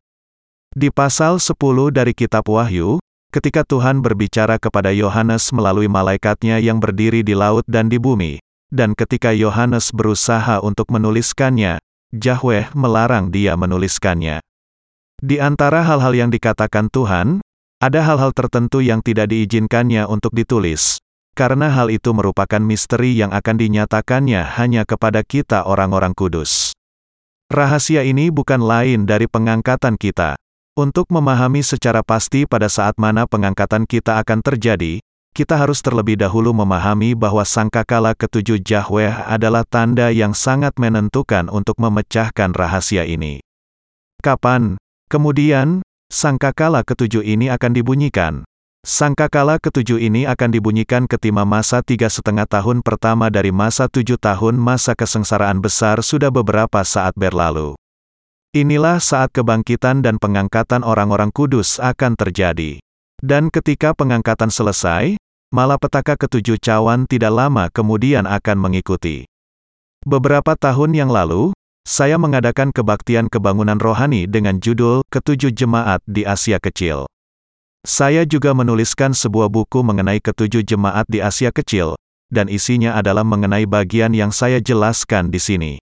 Di 0.71 0.87
pasal 0.87 1.39
10 1.43 1.55
dari 1.91 2.15
kitab 2.15 2.47
Wahyu, 2.47 3.03
ketika 3.31 3.63
Tuhan 3.63 4.03
berbicara 4.03 4.59
kepada 4.59 4.91
Yohanes 4.91 5.55
melalui 5.55 5.87
malaikatnya 5.87 6.59
yang 6.59 6.83
berdiri 6.83 7.23
di 7.23 7.31
laut 7.31 7.63
dan 7.63 7.87
di 7.87 7.95
bumi, 7.95 8.43
dan 8.67 8.91
ketika 8.91 9.31
Yohanes 9.31 9.95
berusaha 9.95 10.59
untuk 10.59 10.91
menuliskannya, 10.91 11.79
Yahweh 12.11 12.75
melarang 12.75 13.31
dia 13.31 13.55
menuliskannya. 13.55 14.43
Di 15.23 15.39
antara 15.39 15.79
hal-hal 15.87 16.11
yang 16.11 16.27
dikatakan 16.27 16.91
Tuhan, 16.91 17.39
ada 17.79 17.99
hal-hal 18.03 18.35
tertentu 18.35 18.83
yang 18.83 18.99
tidak 18.99 19.31
diizinkannya 19.31 20.03
untuk 20.11 20.35
ditulis, 20.35 20.99
karena 21.31 21.71
hal 21.71 21.87
itu 21.87 22.11
merupakan 22.11 22.59
misteri 22.59 23.15
yang 23.15 23.31
akan 23.31 23.55
dinyatakannya 23.55 24.43
hanya 24.59 24.83
kepada 24.83 25.23
kita 25.23 25.63
orang-orang 25.63 26.11
kudus. 26.11 26.75
Rahasia 27.47 28.03
ini 28.03 28.27
bukan 28.31 28.63
lain 28.63 29.07
dari 29.07 29.27
pengangkatan 29.27 29.95
kita, 29.99 30.39
untuk 30.75 31.11
memahami 31.11 31.59
secara 31.61 31.99
pasti 31.99 32.47
pada 32.47 32.71
saat 32.71 32.95
mana 32.95 33.27
pengangkatan 33.27 33.83
kita 33.83 34.23
akan 34.23 34.39
terjadi, 34.39 35.03
kita 35.31 35.55
harus 35.55 35.79
terlebih 35.79 36.19
dahulu 36.19 36.51
memahami 36.51 37.15
bahwa 37.15 37.47
sangkakala 37.47 38.11
ketujuh 38.15 38.59
Yahweh 38.59 39.31
adalah 39.31 39.63
tanda 39.63 40.11
yang 40.11 40.35
sangat 40.35 40.75
menentukan 40.75 41.47
untuk 41.47 41.79
memecahkan 41.79 42.51
rahasia 42.51 43.07
ini. 43.07 43.39
Kapan, 44.19 44.75
kemudian, 45.07 45.83
sangkakala 46.11 46.83
ketujuh 46.83 47.23
ini 47.23 47.47
akan 47.47 47.71
dibunyikan? 47.71 48.33
Sangkakala 48.83 49.61
ketujuh 49.61 50.01
ini 50.01 50.27
akan 50.27 50.49
dibunyikan 50.51 51.05
ketika 51.07 51.45
masa 51.45 51.79
tiga 51.85 52.09
setengah 52.09 52.49
tahun 52.49 52.81
pertama 52.81 53.31
dari 53.31 53.53
masa 53.53 53.85
tujuh 53.87 54.17
tahun 54.17 54.57
masa 54.57 54.99
kesengsaraan 54.99 55.61
besar 55.61 56.01
sudah 56.01 56.33
beberapa 56.33 56.81
saat 56.81 57.13
berlalu. 57.13 57.77
Inilah 58.51 58.99
saat 58.99 59.31
kebangkitan 59.31 60.03
dan 60.03 60.19
pengangkatan 60.19 60.83
orang-orang 60.83 61.31
kudus 61.31 61.79
akan 61.79 62.19
terjadi. 62.19 62.83
Dan 63.23 63.47
ketika 63.47 63.95
pengangkatan 63.95 64.51
selesai, 64.51 65.15
malapetaka 65.55 66.19
ketujuh 66.19 66.59
cawan 66.59 67.07
tidak 67.07 67.31
lama 67.31 67.71
kemudian 67.71 68.27
akan 68.27 68.59
mengikuti. 68.59 69.23
Beberapa 70.03 70.59
tahun 70.59 70.91
yang 70.91 71.07
lalu, 71.07 71.55
saya 71.87 72.19
mengadakan 72.19 72.75
kebaktian 72.75 73.31
kebangunan 73.31 73.79
rohani 73.79 74.27
dengan 74.27 74.59
judul 74.59 75.07
Ketujuh 75.07 75.55
Jemaat 75.55 76.03
di 76.03 76.27
Asia 76.27 76.59
Kecil. 76.59 77.07
Saya 77.87 78.27
juga 78.27 78.51
menuliskan 78.51 79.15
sebuah 79.15 79.47
buku 79.47 79.79
mengenai 79.79 80.19
ketujuh 80.19 80.67
jemaat 80.67 81.07
di 81.07 81.23
Asia 81.23 81.55
Kecil, 81.55 81.95
dan 82.27 82.51
isinya 82.51 82.99
adalah 82.99 83.23
mengenai 83.23 83.63
bagian 83.63 84.11
yang 84.11 84.35
saya 84.35 84.59
jelaskan 84.59 85.31
di 85.31 85.39
sini. 85.39 85.73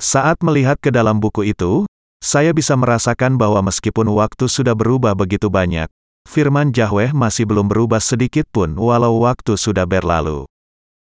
Saat 0.00 0.40
melihat 0.40 0.80
ke 0.80 0.94
dalam 0.94 1.20
buku 1.20 1.52
itu, 1.52 1.84
saya 2.22 2.54
bisa 2.54 2.78
merasakan 2.78 3.34
bahwa 3.34 3.66
meskipun 3.66 4.06
waktu 4.14 4.46
sudah 4.46 4.78
berubah 4.78 5.18
begitu 5.18 5.50
banyak, 5.50 5.90
firman 6.30 6.70
Yahweh 6.70 7.10
masih 7.10 7.50
belum 7.50 7.66
berubah 7.66 7.98
sedikit 7.98 8.46
pun 8.48 8.78
walau 8.78 9.26
waktu 9.26 9.58
sudah 9.58 9.82
berlalu. 9.84 10.46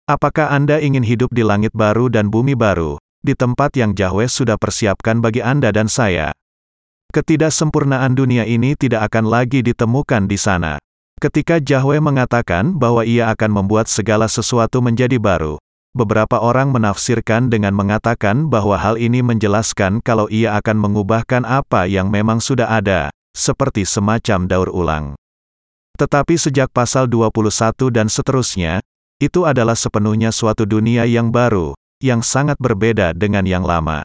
Apakah 0.09 0.49
Anda 0.53 0.81
ingin 0.81 1.05
hidup 1.05 1.29
di 1.29 1.45
langit 1.45 1.73
baru 1.77 2.09
dan 2.09 2.33
bumi 2.33 2.53
baru, 2.57 2.97
di 3.25 3.33
tempat 3.33 3.73
yang 3.77 3.93
Yahweh 3.93 4.29
sudah 4.29 4.57
persiapkan 4.57 5.17
bagi 5.17 5.41
Anda 5.41 5.73
dan 5.73 5.89
saya? 5.89 6.33
Ketidaksempurnaan 7.09 8.13
dunia 8.13 8.45
ini 8.45 8.73
tidak 8.77 9.09
akan 9.13 9.29
lagi 9.29 9.65
ditemukan 9.65 10.29
di 10.29 10.37
sana. 10.37 10.77
Ketika 11.17 11.57
Yahweh 11.57 12.03
mengatakan 12.03 12.75
bahwa 12.77 13.01
ia 13.01 13.31
akan 13.33 13.61
membuat 13.61 13.89
segala 13.89 14.29
sesuatu 14.29 14.83
menjadi 14.83 15.15
baru, 15.15 15.57
beberapa 15.95 16.43
orang 16.43 16.75
menafsirkan 16.75 17.47
dengan 17.47 17.71
mengatakan 17.71 18.51
bahwa 18.51 18.75
hal 18.75 18.99
ini 18.99 19.23
menjelaskan 19.23 20.03
kalau 20.03 20.27
ia 20.27 20.59
akan 20.59 20.75
mengubahkan 20.75 21.47
apa 21.47 21.87
yang 21.87 22.11
memang 22.11 22.43
sudah 22.43 22.67
ada, 22.67 23.15
seperti 23.31 23.87
semacam 23.87 24.45
daur 24.51 24.67
ulang. 24.75 25.15
Tetapi 25.95 26.35
sejak 26.35 26.67
pasal 26.75 27.07
21 27.07 27.87
dan 27.87 28.11
seterusnya, 28.11 28.83
itu 29.23 29.47
adalah 29.47 29.79
sepenuhnya 29.79 30.35
suatu 30.35 30.67
dunia 30.67 31.07
yang 31.07 31.31
baru, 31.31 31.71
yang 32.03 32.19
sangat 32.19 32.59
berbeda 32.59 33.15
dengan 33.15 33.47
yang 33.47 33.63
lama. 33.63 34.03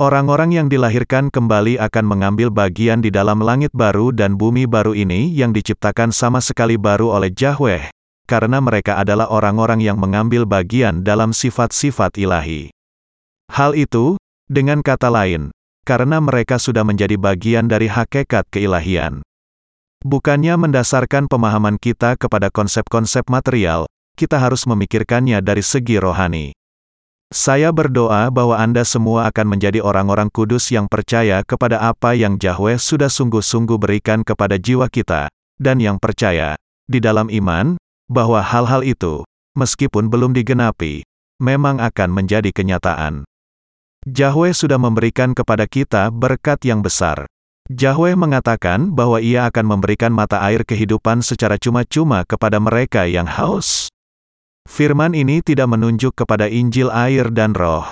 Orang-orang 0.00 0.56
yang 0.56 0.66
dilahirkan 0.72 1.28
kembali 1.28 1.76
akan 1.76 2.04
mengambil 2.08 2.48
bagian 2.48 3.04
di 3.04 3.12
dalam 3.12 3.44
langit 3.44 3.70
baru 3.76 4.10
dan 4.10 4.40
bumi 4.40 4.64
baru 4.64 4.96
ini 4.96 5.28
yang 5.30 5.52
diciptakan 5.52 6.16
sama 6.16 6.40
sekali 6.40 6.80
baru 6.80 7.12
oleh 7.12 7.28
Yahweh, 7.28 7.92
karena 8.26 8.62
mereka 8.62 8.98
adalah 8.98 9.28
orang-orang 9.28 9.82
yang 9.82 9.98
mengambil 9.98 10.46
bagian 10.46 11.02
dalam 11.02 11.34
sifat-sifat 11.34 12.16
ilahi. 12.16 12.72
Hal 13.52 13.76
itu, 13.76 14.16
dengan 14.48 14.80
kata 14.80 15.12
lain, 15.12 15.52
karena 15.82 16.22
mereka 16.22 16.56
sudah 16.62 16.86
menjadi 16.86 17.18
bagian 17.18 17.66
dari 17.66 17.90
hakikat 17.90 18.46
keilahian. 18.48 19.20
Bukannya 20.02 20.58
mendasarkan 20.58 21.30
pemahaman 21.30 21.78
kita 21.78 22.18
kepada 22.18 22.50
konsep-konsep 22.50 23.26
material, 23.30 23.86
kita 24.18 24.38
harus 24.38 24.66
memikirkannya 24.66 25.38
dari 25.42 25.62
segi 25.62 25.98
rohani. 25.98 26.50
Saya 27.32 27.72
berdoa 27.72 28.28
bahwa 28.28 28.60
Anda 28.60 28.84
semua 28.84 29.24
akan 29.32 29.56
menjadi 29.56 29.80
orang-orang 29.80 30.28
kudus 30.28 30.68
yang 30.68 30.84
percaya 30.84 31.40
kepada 31.40 31.80
apa 31.80 32.12
yang 32.12 32.36
Yahweh 32.36 32.76
sudah 32.76 33.08
sungguh-sungguh 33.08 33.80
berikan 33.80 34.20
kepada 34.20 34.60
jiwa 34.60 34.84
kita, 34.92 35.32
dan 35.56 35.80
yang 35.80 35.96
percaya, 35.96 36.60
di 36.84 37.00
dalam 37.00 37.32
iman, 37.32 37.80
bahwa 38.12 38.44
hal-hal 38.44 38.84
itu, 38.84 39.24
meskipun 39.56 40.12
belum 40.12 40.36
digenapi, 40.36 41.02
memang 41.40 41.80
akan 41.80 42.12
menjadi 42.12 42.52
kenyataan. 42.52 43.24
Yahweh 44.04 44.52
sudah 44.52 44.76
memberikan 44.76 45.32
kepada 45.32 45.64
kita 45.64 46.12
berkat 46.12 46.60
yang 46.68 46.84
besar. 46.84 47.24
Yahweh 47.70 48.18
mengatakan 48.18 48.92
bahwa 48.92 49.22
ia 49.22 49.48
akan 49.48 49.78
memberikan 49.78 50.12
mata 50.12 50.42
air 50.44 50.66
kehidupan 50.66 51.24
secara 51.24 51.56
cuma-cuma 51.56 52.26
kepada 52.28 52.58
mereka 52.58 53.08
yang 53.08 53.24
haus. 53.24 53.88
Firman 54.66 55.14
ini 55.14 55.42
tidak 55.42 55.70
menunjuk 55.70 56.14
kepada 56.18 56.50
Injil 56.50 56.90
air 56.90 57.30
dan 57.30 57.54
roh. 57.54 57.86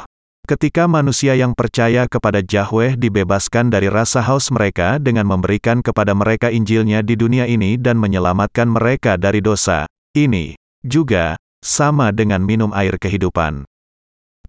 Ketika 0.50 0.90
manusia 0.90 1.38
yang 1.38 1.54
percaya 1.54 2.10
kepada 2.10 2.42
Yahweh 2.42 2.98
dibebaskan 2.98 3.70
dari 3.70 3.86
rasa 3.86 4.18
haus 4.18 4.50
mereka 4.50 4.98
dengan 4.98 5.30
memberikan 5.30 5.78
kepada 5.78 6.10
mereka 6.10 6.50
Injilnya 6.50 7.06
di 7.06 7.14
dunia 7.14 7.46
ini 7.46 7.78
dan 7.78 7.94
menyelamatkan 8.02 8.66
mereka 8.66 9.14
dari 9.14 9.38
dosa, 9.38 9.86
ini 10.18 10.58
juga 10.82 11.38
sama 11.62 12.10
dengan 12.10 12.42
minum 12.42 12.74
air 12.74 12.98
kehidupan. 12.98 13.62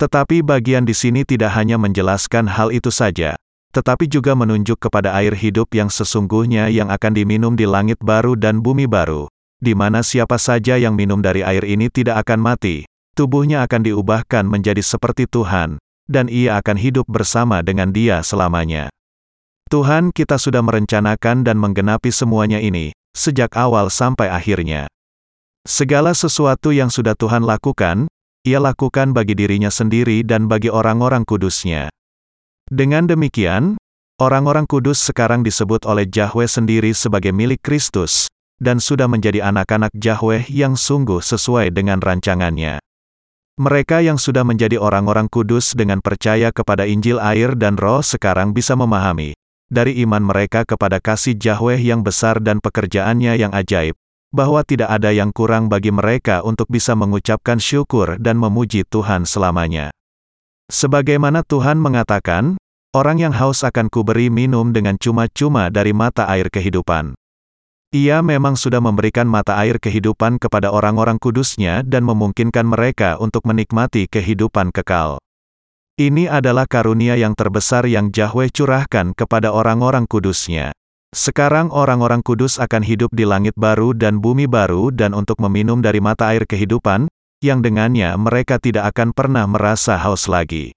Tetapi 0.02 0.42
bagian 0.42 0.88
di 0.88 0.98
sini 0.98 1.22
tidak 1.22 1.54
hanya 1.54 1.78
menjelaskan 1.78 2.50
hal 2.50 2.74
itu 2.74 2.90
saja, 2.90 3.38
tetapi 3.72 4.10
juga 4.10 4.36
menunjuk 4.36 4.82
kepada 4.82 5.16
air 5.16 5.38
hidup 5.38 5.72
yang 5.72 5.88
sesungguhnya 5.88 6.68
yang 6.74 6.92
akan 6.92 7.14
diminum 7.16 7.54
di 7.56 7.70
langit 7.70 8.02
baru 8.04 8.36
dan 8.36 8.60
bumi 8.60 8.90
baru, 8.90 9.32
di 9.62 9.72
mana 9.72 10.04
siapa 10.04 10.36
saja 10.42 10.76
yang 10.76 10.98
minum 10.98 11.24
dari 11.24 11.46
air 11.46 11.64
ini 11.64 11.88
tidak 11.88 12.28
akan 12.28 12.42
mati, 12.44 12.84
tubuhnya 13.16 13.64
akan 13.64 13.88
diubahkan 13.88 14.44
menjadi 14.44 14.84
seperti 14.84 15.30
Tuhan, 15.32 15.80
dan 16.12 16.28
ia 16.28 16.60
akan 16.60 16.76
hidup 16.76 17.08
bersama 17.08 17.64
dengan 17.64 17.96
dia 17.96 18.20
selamanya. 18.26 18.92
Tuhan 19.72 20.12
kita 20.12 20.36
sudah 20.36 20.60
merencanakan 20.60 21.48
dan 21.48 21.56
menggenapi 21.56 22.12
semuanya 22.12 22.60
ini, 22.60 22.92
sejak 23.16 23.56
awal 23.56 23.88
sampai 23.88 24.28
akhirnya. 24.28 24.91
Segala 25.62 26.18
sesuatu 26.18 26.74
yang 26.74 26.90
sudah 26.90 27.14
Tuhan 27.14 27.46
lakukan, 27.46 28.10
ia 28.42 28.58
lakukan 28.58 29.14
bagi 29.14 29.38
dirinya 29.38 29.70
sendiri 29.70 30.26
dan 30.26 30.50
bagi 30.50 30.74
orang-orang 30.74 31.22
kudusnya. 31.22 31.94
Dengan 32.66 33.06
demikian, 33.06 33.78
orang-orang 34.18 34.66
kudus 34.66 34.98
sekarang 34.98 35.46
disebut 35.46 35.86
oleh 35.86 36.10
Yahweh 36.10 36.50
sendiri 36.50 36.98
sebagai 36.98 37.30
milik 37.30 37.62
Kristus, 37.62 38.26
dan 38.58 38.82
sudah 38.82 39.06
menjadi 39.06 39.46
anak-anak 39.46 39.94
Yahweh 39.94 40.50
yang 40.50 40.74
sungguh 40.74 41.22
sesuai 41.22 41.70
dengan 41.70 42.02
rancangannya. 42.02 42.82
Mereka 43.62 44.02
yang 44.02 44.18
sudah 44.18 44.42
menjadi 44.42 44.82
orang-orang 44.82 45.30
kudus 45.30 45.78
dengan 45.78 46.02
percaya 46.02 46.50
kepada 46.50 46.90
Injil 46.90 47.22
air 47.22 47.54
dan 47.54 47.78
roh 47.78 48.02
sekarang 48.02 48.58
bisa 48.58 48.74
memahami, 48.74 49.38
dari 49.70 50.02
iman 50.02 50.26
mereka 50.26 50.66
kepada 50.66 50.98
kasih 50.98 51.38
Yahweh 51.38 51.78
yang 51.78 52.02
besar 52.02 52.42
dan 52.42 52.58
pekerjaannya 52.58 53.38
yang 53.38 53.54
ajaib, 53.54 53.94
bahwa 54.32 54.64
tidak 54.64 54.88
ada 54.88 55.12
yang 55.12 55.36
kurang 55.36 55.68
bagi 55.68 55.92
mereka 55.92 56.42
untuk 56.42 56.72
bisa 56.72 56.96
mengucapkan 56.96 57.60
syukur 57.60 58.16
dan 58.18 58.40
memuji 58.40 58.88
Tuhan 58.88 59.28
selamanya. 59.28 59.92
Sebagaimana 60.72 61.44
Tuhan 61.44 61.78
mengatakan, 61.78 62.56
orang 62.96 63.20
yang 63.20 63.36
haus 63.36 63.68
akan 63.68 63.92
kuberi 63.92 64.32
minum 64.32 64.72
dengan 64.72 64.96
cuma-cuma 64.96 65.68
dari 65.68 65.92
mata 65.92 66.26
air 66.32 66.48
kehidupan. 66.48 67.14
Ia 67.92 68.24
memang 68.24 68.56
sudah 68.56 68.80
memberikan 68.80 69.28
mata 69.28 69.60
air 69.60 69.76
kehidupan 69.76 70.40
kepada 70.40 70.72
orang-orang 70.72 71.20
kudusnya 71.20 71.84
dan 71.84 72.08
memungkinkan 72.08 72.64
mereka 72.64 73.20
untuk 73.20 73.44
menikmati 73.44 74.08
kehidupan 74.08 74.72
kekal. 74.72 75.20
Ini 76.00 76.32
adalah 76.32 76.72
karunia 76.72 77.20
yang 77.20 77.36
terbesar 77.36 77.84
yang 77.84 78.08
Yahweh 78.10 78.48
curahkan 78.48 79.12
kepada 79.12 79.52
orang-orang 79.52 80.08
kudusnya. 80.08 80.72
Sekarang 81.12 81.76
orang-orang 81.76 82.24
kudus 82.24 82.56
akan 82.56 82.88
hidup 82.88 83.12
di 83.12 83.28
langit 83.28 83.52
baru 83.60 83.92
dan 83.92 84.24
bumi 84.24 84.48
baru 84.48 84.96
dan 84.96 85.12
untuk 85.12 85.44
meminum 85.44 85.84
dari 85.84 86.00
mata 86.00 86.32
air 86.32 86.48
kehidupan, 86.48 87.12
yang 87.44 87.60
dengannya 87.60 88.16
mereka 88.16 88.64
tidak 88.64 88.96
akan 88.96 89.12
pernah 89.12 89.44
merasa 89.44 90.00
haus 90.00 90.32
lagi. 90.32 90.72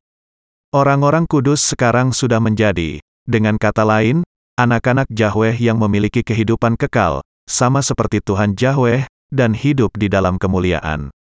Orang-orang 0.75 1.31
kudus 1.31 1.63
sekarang 1.63 2.11
sudah 2.11 2.43
menjadi, 2.43 2.99
dengan 3.23 3.63
kata 3.63 3.87
lain, 3.87 4.27
anak-anak 4.59 5.07
Yahweh 5.07 5.55
yang 5.55 5.79
memiliki 5.79 6.27
kehidupan 6.27 6.75
kekal, 6.75 7.23
sama 7.47 7.79
seperti 7.79 8.19
Tuhan 8.19 8.59
Yahweh, 8.59 9.07
dan 9.31 9.55
hidup 9.55 9.95
di 9.95 10.11
dalam 10.11 10.35
kemuliaan. 10.35 11.15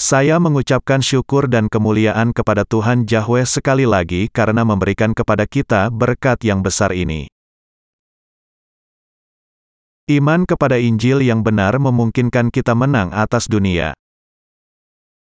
Saya 0.00 0.40
mengucapkan 0.40 1.04
syukur 1.04 1.44
dan 1.44 1.68
kemuliaan 1.68 2.32
kepada 2.32 2.64
Tuhan 2.64 3.04
Yahweh 3.04 3.44
sekali 3.44 3.84
lagi 3.84 4.32
karena 4.32 4.64
memberikan 4.64 5.12
kepada 5.12 5.44
kita 5.44 5.92
berkat 5.92 6.40
yang 6.40 6.64
besar 6.64 6.96
ini. 6.96 7.28
Iman 10.10 10.42
kepada 10.42 10.74
Injil 10.74 11.22
yang 11.22 11.46
benar 11.46 11.78
memungkinkan 11.78 12.50
kita 12.50 12.74
menang 12.74 13.14
atas 13.14 13.46
dunia. 13.46 13.94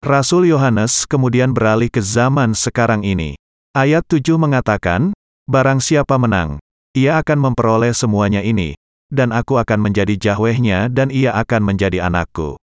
Rasul 0.03 0.51
Yohanes 0.51 1.07
kemudian 1.07 1.55
beralih 1.55 1.87
ke 1.87 2.03
zaman 2.03 2.51
sekarang 2.51 3.07
ini. 3.07 3.39
Ayat 3.71 4.03
7 4.11 4.35
mengatakan, 4.35 5.15
Barang 5.47 5.79
siapa 5.79 6.19
menang, 6.19 6.59
ia 6.91 7.15
akan 7.15 7.39
memperoleh 7.39 7.95
semuanya 7.95 8.43
ini, 8.43 8.75
dan 9.07 9.31
aku 9.31 9.55
akan 9.55 9.87
menjadi 9.87 10.19
Jahwehnya 10.19 10.91
dan 10.91 11.15
ia 11.15 11.31
akan 11.31 11.63
menjadi 11.63 12.03
anakku. 12.03 12.59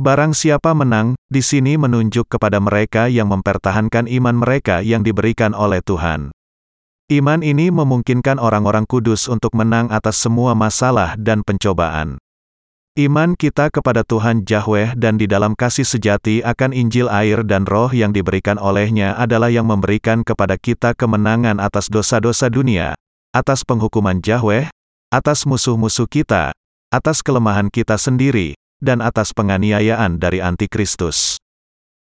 Barang 0.00 0.32
siapa 0.32 0.72
menang, 0.72 1.12
di 1.28 1.44
sini 1.44 1.76
menunjuk 1.76 2.24
kepada 2.24 2.56
mereka 2.56 3.12
yang 3.12 3.28
mempertahankan 3.28 4.08
iman 4.08 4.40
mereka 4.40 4.80
yang 4.80 5.04
diberikan 5.04 5.52
oleh 5.52 5.84
Tuhan. 5.84 6.32
Iman 7.12 7.44
ini 7.44 7.68
memungkinkan 7.68 8.40
orang-orang 8.40 8.88
kudus 8.88 9.28
untuk 9.28 9.52
menang 9.52 9.92
atas 9.92 10.24
semua 10.24 10.56
masalah 10.56 11.20
dan 11.20 11.44
pencobaan. 11.44 12.16
Iman 12.96 13.36
kita 13.36 13.68
kepada 13.68 14.00
Tuhan 14.08 14.48
Yahweh 14.48 14.96
dan 14.96 15.20
di 15.20 15.28
dalam 15.28 15.52
kasih 15.52 15.84
sejati 15.84 16.40
akan 16.40 16.72
Injil 16.72 17.12
air 17.12 17.44
dan 17.44 17.68
roh 17.68 17.92
yang 17.92 18.16
diberikan 18.16 18.56
olehnya 18.56 19.12
adalah 19.20 19.52
yang 19.52 19.68
memberikan 19.68 20.24
kepada 20.24 20.56
kita 20.56 20.96
kemenangan 20.96 21.60
atas 21.60 21.92
dosa-dosa 21.92 22.48
dunia, 22.48 22.96
atas 23.36 23.68
penghukuman 23.68 24.24
Yahweh, 24.24 24.72
atas 25.12 25.44
musuh-musuh 25.44 26.08
kita, 26.08 26.56
atas 26.88 27.20
kelemahan 27.20 27.68
kita 27.68 28.00
sendiri, 28.00 28.56
dan 28.80 29.04
atas 29.04 29.36
penganiayaan 29.36 30.16
dari 30.16 30.40
antikristus. 30.40 31.36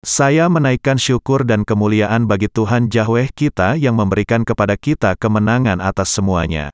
Saya 0.05 0.53
menaikkan 0.53 1.01
syukur 1.01 1.49
dan 1.49 1.65
kemuliaan 1.65 2.29
bagi 2.29 2.53
Tuhan 2.53 2.93
Yahweh 2.93 3.33
kita 3.33 3.81
yang 3.81 3.97
memberikan 3.97 4.45
kepada 4.45 4.77
kita 4.77 5.17
kemenangan 5.17 5.81
atas 5.81 6.13
semuanya. 6.13 6.69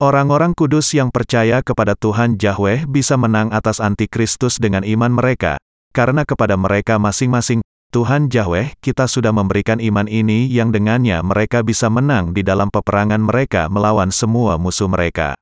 Orang-orang 0.00 0.56
kudus 0.56 0.96
yang 0.96 1.12
percaya 1.12 1.60
kepada 1.60 1.92
Tuhan 1.92 2.40
Yahweh 2.40 2.88
bisa 2.88 3.20
menang 3.20 3.52
atas 3.52 3.76
antikristus 3.76 4.56
dengan 4.56 4.88
iman 4.88 5.12
mereka, 5.12 5.60
karena 5.92 6.24
kepada 6.24 6.56
mereka 6.56 6.96
masing-masing 6.96 7.60
Tuhan 7.92 8.32
Yahweh, 8.32 8.72
kita 8.80 9.04
sudah 9.04 9.36
memberikan 9.36 9.76
iman 9.76 10.08
ini 10.08 10.48
yang 10.48 10.72
dengannya 10.72 11.20
mereka 11.20 11.60
bisa 11.60 11.92
menang 11.92 12.32
di 12.32 12.40
dalam 12.40 12.72
peperangan 12.72 13.20
mereka 13.20 13.68
melawan 13.68 14.08
semua 14.08 14.56
musuh 14.56 14.88
mereka. 14.88 15.36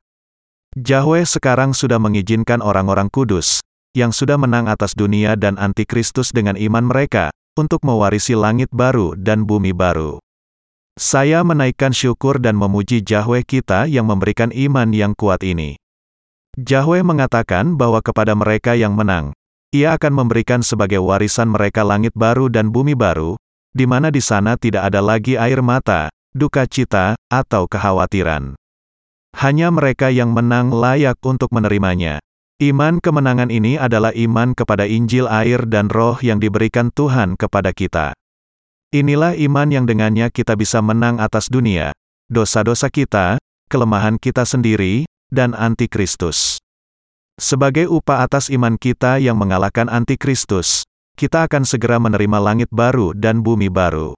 Yahweh 0.75 1.23
sekarang 1.23 1.79
sudah 1.79 2.03
mengizinkan 2.03 2.59
orang-orang 2.59 3.07
kudus, 3.07 3.63
yang 3.95 4.11
sudah 4.11 4.35
menang 4.35 4.67
atas 4.67 4.99
dunia 4.99 5.39
dan 5.39 5.55
antikristus 5.57 6.35
dengan 6.35 6.59
iman 6.59 6.91
mereka, 6.91 7.31
untuk 7.55 7.87
mewarisi 7.87 8.35
langit 8.35 8.69
baru 8.75 9.15
dan 9.15 9.47
bumi 9.47 9.71
baru. 9.71 10.19
Saya 10.99 11.47
menaikkan 11.47 11.95
syukur 11.95 12.43
dan 12.43 12.59
memuji 12.59 13.03
Yahweh 13.03 13.47
kita 13.47 13.87
yang 13.87 14.11
memberikan 14.11 14.51
iman 14.51 14.91
yang 14.91 15.15
kuat 15.15 15.47
ini. 15.47 15.79
Yahweh 16.59 17.03
mengatakan 17.03 17.75
bahwa 17.75 17.99
kepada 17.99 18.35
mereka 18.35 18.79
yang 18.79 18.95
menang, 18.95 19.35
ia 19.75 19.99
akan 19.99 20.15
memberikan 20.15 20.63
sebagai 20.63 21.03
warisan 21.03 21.51
mereka 21.51 21.83
langit 21.83 22.15
baru 22.15 22.47
dan 22.47 22.71
bumi 22.71 22.95
baru, 22.95 23.35
di 23.75 23.91
mana 23.91 24.15
di 24.15 24.23
sana 24.23 24.55
tidak 24.55 24.87
ada 24.87 25.03
lagi 25.03 25.35
air 25.35 25.59
mata, 25.63 26.15
duka 26.31 26.63
cita, 26.67 27.19
atau 27.27 27.67
kekhawatiran. 27.67 28.55
Hanya 29.35 29.75
mereka 29.75 30.15
yang 30.15 30.31
menang 30.31 30.71
layak 30.71 31.19
untuk 31.27 31.51
menerimanya. 31.51 32.23
Iman 32.65 32.97
kemenangan 32.97 33.53
ini 33.53 33.77
adalah 33.77 34.09
iman 34.17 34.57
kepada 34.57 34.89
Injil 34.89 35.29
air 35.29 35.69
dan 35.69 35.93
roh 35.93 36.17
yang 36.25 36.41
diberikan 36.41 36.89
Tuhan 36.89 37.37
kepada 37.37 37.77
kita. 37.77 38.17
Inilah 38.89 39.37
iman 39.37 39.69
yang 39.69 39.85
dengannya 39.85 40.33
kita 40.33 40.57
bisa 40.57 40.81
menang 40.81 41.21
atas 41.21 41.53
dunia, 41.53 41.93
dosa-dosa 42.33 42.89
kita, 42.89 43.37
kelemahan 43.69 44.17
kita 44.17 44.49
sendiri, 44.49 45.05
dan 45.29 45.53
antikristus. 45.53 46.57
Sebagai 47.37 47.85
upah 47.85 48.25
atas 48.25 48.49
iman 48.49 48.81
kita 48.81 49.21
yang 49.21 49.37
mengalahkan 49.37 49.93
antikristus, 49.93 50.89
kita 51.21 51.45
akan 51.45 51.69
segera 51.69 52.01
menerima 52.01 52.41
langit 52.41 52.73
baru 52.73 53.13
dan 53.13 53.45
bumi 53.45 53.69
baru. 53.69 54.17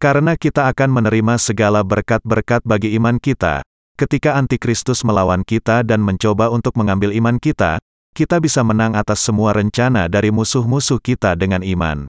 Karena 0.00 0.40
kita 0.40 0.72
akan 0.72 1.04
menerima 1.04 1.36
segala 1.36 1.84
berkat-berkat 1.84 2.64
bagi 2.64 2.96
iman 2.96 3.20
kita, 3.20 3.60
ketika 3.98 4.38
antikristus 4.38 5.02
melawan 5.02 5.42
kita 5.42 5.82
dan 5.82 5.98
mencoba 6.06 6.54
untuk 6.54 6.78
mengambil 6.78 7.10
iman 7.18 7.42
kita, 7.42 7.82
kita 8.14 8.38
bisa 8.38 8.62
menang 8.62 8.94
atas 8.94 9.18
semua 9.26 9.50
rencana 9.50 10.06
dari 10.06 10.30
musuh-musuh 10.30 11.02
kita 11.02 11.34
dengan 11.34 11.66
iman. 11.66 12.06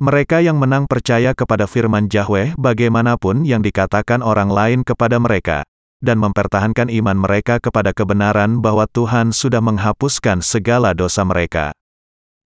Mereka 0.00 0.40
yang 0.40 0.56
menang 0.56 0.88
percaya 0.88 1.36
kepada 1.36 1.68
firman 1.68 2.08
Yahweh 2.08 2.56
bagaimanapun 2.56 3.44
yang 3.44 3.60
dikatakan 3.60 4.24
orang 4.24 4.48
lain 4.50 4.80
kepada 4.82 5.20
mereka, 5.20 5.62
dan 6.02 6.18
mempertahankan 6.18 6.90
iman 6.90 7.14
mereka 7.14 7.62
kepada 7.62 7.94
kebenaran 7.94 8.58
bahwa 8.58 8.90
Tuhan 8.90 9.30
sudah 9.30 9.62
menghapuskan 9.62 10.42
segala 10.42 10.96
dosa 10.96 11.22
mereka. 11.22 11.70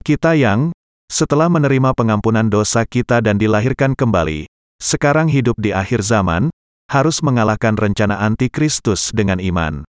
Kita 0.01 0.33
yang, 0.33 0.73
setelah 1.11 1.51
menerima 1.51 1.93
pengampunan 1.93 2.49
dosa 2.49 2.87
kita 2.89 3.21
dan 3.21 3.37
dilahirkan 3.37 3.93
kembali, 3.93 4.49
sekarang 4.81 5.29
hidup 5.29 5.53
di 5.61 5.69
akhir 5.69 6.01
zaman, 6.01 6.49
harus 6.91 7.23
mengalahkan 7.25 7.73
rencana 7.75 8.19
antikristus 8.21 9.13
dengan 9.15 9.41
iman. 9.41 9.87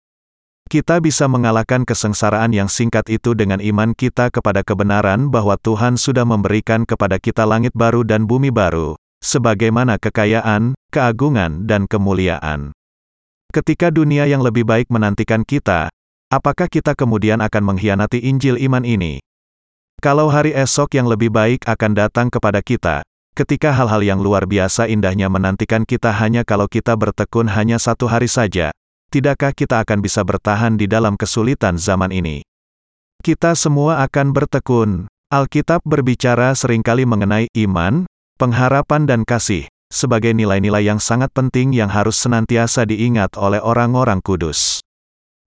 Kita 0.68 1.00
bisa 1.00 1.32
mengalahkan 1.32 1.88
kesengsaraan 1.88 2.52
yang 2.52 2.68
singkat 2.68 3.08
itu 3.08 3.32
dengan 3.32 3.64
iman 3.64 3.96
kita 3.96 4.28
kepada 4.28 4.68
kebenaran 4.68 5.32
bahwa 5.32 5.56
Tuhan 5.56 5.96
sudah 5.96 6.28
memberikan 6.28 6.84
kepada 6.84 7.24
kita 7.24 7.48
langit 7.48 7.72
baru 7.72 8.04
dan 8.04 8.28
bumi 8.28 8.52
baru, 8.52 9.00
sebagaimana 9.24 9.96
kekayaan, 9.96 10.76
keagungan, 10.92 11.64
dan 11.64 11.88
kemuliaan. 11.88 12.76
Ketika 13.56 13.96
dunia 13.96 14.28
yang 14.28 14.44
lebih 14.44 14.68
baik 14.68 14.92
menantikan 14.92 15.48
kita, 15.48 15.88
apakah 16.28 16.68
kita 16.68 17.00
kemudian 17.00 17.40
akan 17.40 17.64
mengkhianati 17.64 18.28
Injil 18.28 18.60
iman 18.68 18.84
ini? 18.84 19.24
Kalau 20.04 20.28
hari 20.28 20.52
esok 20.52 21.00
yang 21.00 21.08
lebih 21.08 21.32
baik 21.32 21.64
akan 21.64 21.96
datang 21.96 22.28
kepada 22.28 22.60
kita, 22.60 23.08
ketika 23.38 23.70
hal-hal 23.70 24.02
yang 24.02 24.18
luar 24.18 24.50
biasa 24.50 24.90
indahnya 24.90 25.30
menantikan 25.30 25.86
kita 25.86 26.10
hanya 26.10 26.42
kalau 26.42 26.66
kita 26.66 26.98
bertekun 26.98 27.46
hanya 27.54 27.78
satu 27.78 28.10
hari 28.10 28.26
saja, 28.26 28.74
tidakkah 29.14 29.54
kita 29.54 29.86
akan 29.86 30.02
bisa 30.02 30.26
bertahan 30.26 30.74
di 30.74 30.90
dalam 30.90 31.14
kesulitan 31.14 31.78
zaman 31.78 32.10
ini? 32.10 32.42
Kita 33.22 33.54
semua 33.54 34.02
akan 34.02 34.34
bertekun. 34.34 35.06
Alkitab 35.30 35.86
berbicara 35.86 36.58
sering 36.58 36.82
kali 36.82 37.06
mengenai 37.06 37.46
iman, 37.62 38.10
pengharapan 38.42 39.06
dan 39.06 39.22
kasih, 39.22 39.70
sebagai 39.94 40.34
nilai-nilai 40.34 40.90
yang 40.90 40.98
sangat 40.98 41.30
penting 41.30 41.76
yang 41.78 41.94
harus 41.94 42.18
senantiasa 42.18 42.90
diingat 42.90 43.38
oleh 43.38 43.62
orang-orang 43.62 44.18
kudus. 44.24 44.82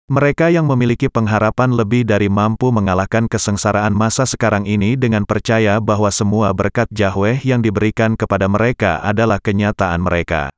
Mereka 0.09 0.49
yang 0.49 0.65
memiliki 0.65 1.05
pengharapan 1.05 1.69
lebih 1.69 2.01
dari 2.01 2.33
mampu 2.33 2.73
mengalahkan 2.73 3.29
kesengsaraan 3.29 3.93
masa 3.93 4.25
sekarang 4.25 4.65
ini 4.65 4.97
dengan 4.97 5.21
percaya 5.21 5.77
bahwa 5.77 6.09
semua 6.09 6.49
berkat 6.49 6.89
Yahweh 6.89 7.45
yang 7.45 7.61
diberikan 7.61 8.17
kepada 8.17 8.49
mereka 8.49 8.97
adalah 9.05 9.37
kenyataan 9.37 10.01
mereka. 10.01 10.49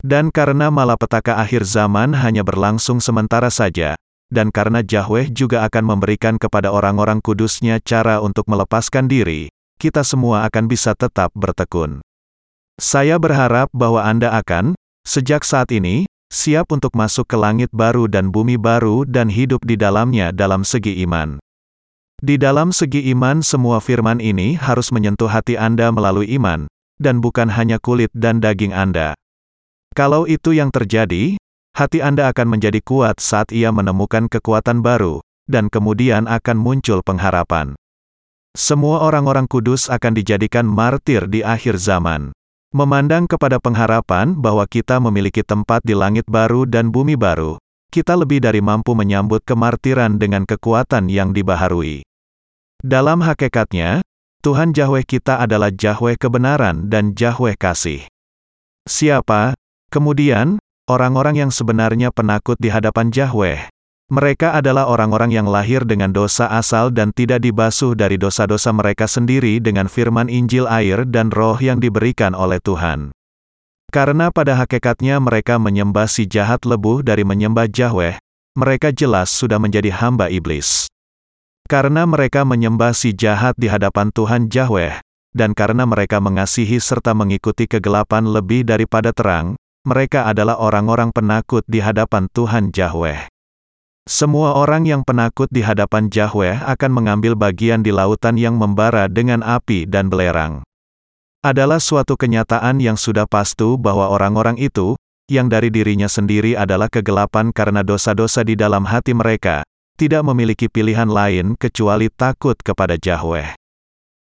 Dan 0.00 0.32
karena 0.32 0.72
malapetaka 0.72 1.36
akhir 1.36 1.68
zaman 1.68 2.16
hanya 2.16 2.40
berlangsung 2.40 3.04
sementara 3.04 3.52
saja, 3.52 4.00
dan 4.32 4.48
karena 4.48 4.80
Yahweh 4.80 5.28
juga 5.28 5.68
akan 5.68 5.84
memberikan 5.84 6.40
kepada 6.40 6.72
orang-orang 6.72 7.20
kudusnya 7.20 7.84
cara 7.84 8.24
untuk 8.24 8.48
melepaskan 8.48 9.12
diri, 9.12 9.52
kita 9.76 10.00
semua 10.08 10.48
akan 10.48 10.72
bisa 10.72 10.96
tetap 10.96 11.28
bertekun. 11.36 12.00
Saya 12.80 13.20
berharap 13.20 13.68
bahwa 13.76 14.08
Anda 14.08 14.32
akan, 14.40 14.72
sejak 15.04 15.44
saat 15.44 15.68
ini, 15.68 16.08
siap 16.30 16.70
untuk 16.70 16.94
masuk 16.94 17.26
ke 17.26 17.34
langit 17.34 17.68
baru 17.74 18.06
dan 18.06 18.30
bumi 18.30 18.54
baru 18.54 19.02
dan 19.02 19.26
hidup 19.28 19.66
di 19.66 19.74
dalamnya 19.74 20.30
dalam 20.30 20.62
segi 20.62 21.02
iman. 21.02 21.42
Di 22.22 22.38
dalam 22.38 22.70
segi 22.70 23.10
iman 23.10 23.42
semua 23.42 23.82
firman 23.82 24.22
ini 24.22 24.54
harus 24.54 24.94
menyentuh 24.94 25.26
hati 25.26 25.58
Anda 25.58 25.90
melalui 25.90 26.30
iman, 26.38 26.70
dan 27.02 27.18
bukan 27.18 27.50
hanya 27.50 27.82
kulit 27.82 28.14
dan 28.14 28.38
daging 28.38 28.70
Anda. 28.70 29.18
Kalau 29.96 30.30
itu 30.30 30.54
yang 30.54 30.70
terjadi, 30.70 31.34
hati 31.74 31.98
Anda 31.98 32.30
akan 32.30 32.46
menjadi 32.56 32.78
kuat 32.84 33.18
saat 33.18 33.50
ia 33.50 33.74
menemukan 33.74 34.30
kekuatan 34.30 34.86
baru, 34.86 35.24
dan 35.50 35.66
kemudian 35.66 36.30
akan 36.30 36.56
muncul 36.60 37.02
pengharapan. 37.02 37.74
Semua 38.54 39.02
orang-orang 39.02 39.48
kudus 39.50 39.90
akan 39.90 40.14
dijadikan 40.14 40.66
martir 40.68 41.26
di 41.26 41.42
akhir 41.42 41.80
zaman. 41.80 42.36
Memandang 42.70 43.26
kepada 43.26 43.58
pengharapan 43.58 44.38
bahwa 44.38 44.62
kita 44.66 45.02
memiliki 45.02 45.42
tempat 45.42 45.82
di 45.82 45.94
langit 45.94 46.22
baru 46.30 46.66
dan 46.66 46.94
bumi 46.94 47.18
baru, 47.18 47.58
kita 47.90 48.14
lebih 48.14 48.38
dari 48.38 48.62
mampu 48.62 48.94
menyambut 48.94 49.42
kemartiran 49.42 50.14
dengan 50.18 50.46
kekuatan 50.46 51.10
yang 51.10 51.34
dibaharui. 51.34 52.06
Dalam 52.78 53.26
hakikatnya, 53.26 54.06
Tuhan 54.40 54.70
Yahweh 54.70 55.02
kita 55.02 55.42
adalah 55.42 55.74
Yahweh 55.74 56.14
kebenaran 56.14 56.86
dan 56.86 57.12
Yahweh 57.12 57.58
kasih. 57.58 58.06
Siapa, 58.86 59.58
Kemudian, 59.90 60.62
orang-orang 60.86 61.42
yang 61.42 61.50
sebenarnya 61.50 62.14
penakut 62.14 62.54
di 62.62 62.70
hadapan 62.70 63.10
Yahweh. 63.10 63.66
Mereka 64.10 64.58
adalah 64.58 64.90
orang-orang 64.90 65.30
yang 65.30 65.46
lahir 65.46 65.86
dengan 65.86 66.10
dosa 66.10 66.50
asal 66.50 66.90
dan 66.90 67.14
tidak 67.14 67.46
dibasuh 67.46 67.94
dari 67.94 68.18
dosa-dosa 68.18 68.74
mereka 68.74 69.06
sendiri 69.06 69.62
dengan 69.62 69.86
firman 69.86 70.26
Injil 70.26 70.66
air 70.66 71.06
dan 71.06 71.30
roh 71.30 71.54
yang 71.62 71.78
diberikan 71.78 72.34
oleh 72.34 72.58
Tuhan. 72.58 73.14
Karena 73.94 74.34
pada 74.34 74.58
hakikatnya 74.58 75.22
mereka 75.22 75.62
menyembah 75.62 76.10
si 76.10 76.26
jahat 76.26 76.66
lebuh 76.66 77.06
dari 77.06 77.22
menyembah 77.22 77.70
Yahweh, 77.70 78.18
mereka 78.58 78.90
jelas 78.90 79.30
sudah 79.30 79.62
menjadi 79.62 79.94
hamba 79.94 80.26
iblis. 80.26 80.90
Karena 81.70 82.02
mereka 82.02 82.42
menyembah 82.42 82.90
si 82.90 83.14
jahat 83.14 83.54
di 83.54 83.70
hadapan 83.70 84.10
Tuhan 84.10 84.50
Yahweh, 84.50 84.98
dan 85.38 85.54
karena 85.54 85.86
mereka 85.86 86.18
mengasihi 86.18 86.82
serta 86.82 87.14
mengikuti 87.14 87.70
kegelapan 87.70 88.26
lebih 88.26 88.66
daripada 88.66 89.14
terang, 89.14 89.54
mereka 89.86 90.26
adalah 90.26 90.58
orang-orang 90.58 91.14
penakut 91.14 91.62
di 91.70 91.78
hadapan 91.78 92.26
Tuhan 92.34 92.74
Yahweh. 92.74 93.39
Semua 94.10 94.58
orang 94.58 94.90
yang 94.90 95.06
penakut 95.06 95.46
di 95.54 95.62
hadapan 95.62 96.10
Yahweh 96.10 96.66
akan 96.66 96.90
mengambil 96.90 97.38
bagian 97.38 97.86
di 97.86 97.94
lautan 97.94 98.34
yang 98.34 98.58
membara 98.58 99.06
dengan 99.06 99.38
api 99.38 99.86
dan 99.86 100.10
belerang. 100.10 100.66
Adalah 101.46 101.78
suatu 101.78 102.18
kenyataan 102.18 102.82
yang 102.82 102.98
sudah 102.98 103.30
pastu 103.30 103.78
bahwa 103.78 104.10
orang-orang 104.10 104.58
itu, 104.58 104.98
yang 105.30 105.46
dari 105.46 105.70
dirinya 105.70 106.10
sendiri 106.10 106.58
adalah 106.58 106.90
kegelapan 106.90 107.54
karena 107.54 107.86
dosa-dosa 107.86 108.42
di 108.42 108.58
dalam 108.58 108.82
hati 108.82 109.14
mereka, 109.14 109.62
tidak 109.94 110.26
memiliki 110.26 110.66
pilihan 110.66 111.06
lain 111.06 111.54
kecuali 111.54 112.10
takut 112.10 112.58
kepada 112.58 112.98
Yahweh. 112.98 113.54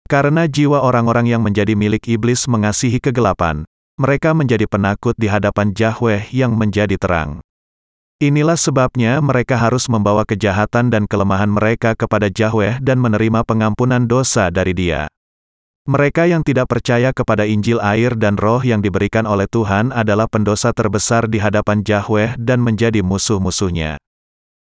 Karena 0.08 0.48
jiwa 0.48 0.80
orang-orang 0.80 1.28
yang 1.28 1.44
menjadi 1.44 1.76
milik 1.76 2.08
iblis 2.08 2.48
mengasihi 2.48 3.04
kegelapan, 3.04 3.68
mereka 4.00 4.32
menjadi 4.32 4.64
penakut 4.64 5.20
di 5.20 5.28
hadapan 5.28 5.76
Yahweh 5.76 6.32
yang 6.32 6.56
menjadi 6.56 6.96
terang. 6.96 7.44
Inilah 8.22 8.60
sebabnya 8.60 9.18
mereka 9.24 9.58
harus 9.58 9.90
membawa 9.90 10.28
kejahatan 10.28 10.94
dan 10.94 11.10
kelemahan 11.10 11.50
mereka 11.50 11.98
kepada 11.98 12.30
Yahweh 12.30 12.78
dan 12.84 13.02
menerima 13.02 13.42
pengampunan 13.48 14.06
dosa 14.06 14.54
dari 14.54 14.78
Dia. 14.78 15.10
Mereka 15.84 16.32
yang 16.32 16.48
tidak 16.48 16.72
percaya 16.72 17.12
kepada 17.12 17.44
Injil 17.44 17.84
air 17.84 18.16
dan 18.16 18.40
roh 18.40 18.64
yang 18.64 18.80
diberikan 18.80 19.28
oleh 19.28 19.52
Tuhan 19.52 19.92
adalah 19.92 20.32
pendosa 20.32 20.72
terbesar 20.72 21.28
di 21.28 21.44
hadapan 21.44 21.84
Yahweh 21.84 22.40
dan 22.40 22.64
menjadi 22.64 23.04
musuh-musuhnya. 23.04 24.00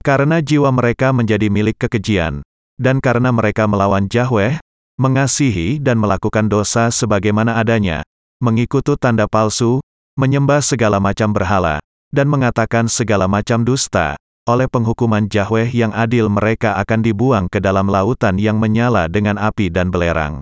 Karena 0.04 0.44
jiwa 0.44 0.68
mereka 0.76 1.16
menjadi 1.16 1.48
milik 1.48 1.80
kekejian, 1.80 2.44
dan 2.76 3.00
karena 3.00 3.32
mereka 3.32 3.72
melawan 3.72 4.12
Yahweh, 4.12 4.60
mengasihi 5.00 5.80
dan 5.80 5.96
melakukan 5.96 6.52
dosa 6.52 6.92
sebagaimana 6.92 7.56
adanya, 7.56 8.04
mengikuti 8.44 8.92
tanda 9.00 9.32
palsu, 9.32 9.80
menyembah 10.20 10.60
segala 10.60 11.00
macam 11.00 11.32
berhala, 11.32 11.80
dan 12.18 12.34
mengatakan 12.34 12.90
segala 12.90 13.30
macam 13.30 13.62
dusta, 13.62 14.18
oleh 14.50 14.66
penghukuman 14.66 15.30
Yahweh 15.30 15.70
yang 15.70 15.94
adil 15.94 16.34
mereka 16.34 16.74
akan 16.82 17.06
dibuang 17.06 17.46
ke 17.46 17.62
dalam 17.62 17.86
lautan 17.86 18.42
yang 18.42 18.58
menyala 18.58 19.06
dengan 19.06 19.38
api 19.38 19.70
dan 19.70 19.94
belerang. 19.94 20.42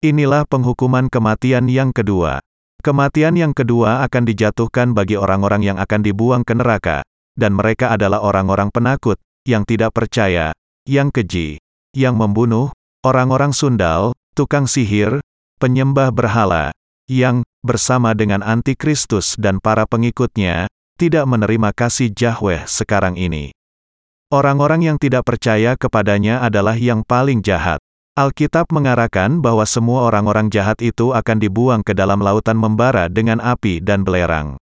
Inilah 0.00 0.48
penghukuman 0.48 1.12
kematian 1.12 1.68
yang 1.68 1.92
kedua. 1.92 2.40
Kematian 2.80 3.36
yang 3.36 3.52
kedua 3.52 4.06
akan 4.08 4.24
dijatuhkan 4.24 4.96
bagi 4.96 5.20
orang-orang 5.20 5.60
yang 5.66 5.76
akan 5.76 6.00
dibuang 6.00 6.46
ke 6.46 6.56
neraka, 6.56 7.04
dan 7.36 7.52
mereka 7.52 7.92
adalah 7.92 8.24
orang-orang 8.24 8.72
penakut, 8.72 9.20
yang 9.44 9.68
tidak 9.68 9.92
percaya, 9.92 10.56
yang 10.86 11.12
keji, 11.12 11.58
yang 11.92 12.14
membunuh, 12.14 12.70
orang-orang 13.02 13.50
sundal, 13.50 14.14
tukang 14.38 14.70
sihir, 14.70 15.18
penyembah 15.58 16.14
berhala, 16.14 16.70
yang, 17.10 17.42
bersama 17.66 18.14
dengan 18.14 18.46
antikristus 18.46 19.34
dan 19.34 19.58
para 19.58 19.82
pengikutnya, 19.90 20.70
tidak 20.96 21.28
menerima 21.28 21.76
kasih 21.76 22.10
Yahweh 22.10 22.64
sekarang 22.64 23.20
ini. 23.20 23.52
Orang-orang 24.32 24.82
yang 24.82 24.98
tidak 24.98 25.28
percaya 25.28 25.78
kepadanya 25.78 26.42
adalah 26.42 26.74
yang 26.74 27.06
paling 27.06 27.44
jahat. 27.44 27.78
Alkitab 28.16 28.72
mengarahkan 28.72 29.44
bahwa 29.44 29.68
semua 29.68 30.08
orang-orang 30.08 30.48
jahat 30.48 30.80
itu 30.80 31.12
akan 31.12 31.36
dibuang 31.36 31.84
ke 31.84 31.92
dalam 31.92 32.24
lautan 32.24 32.56
membara 32.56 33.12
dengan 33.12 33.44
api 33.44 33.84
dan 33.84 34.08
belerang. 34.08 34.56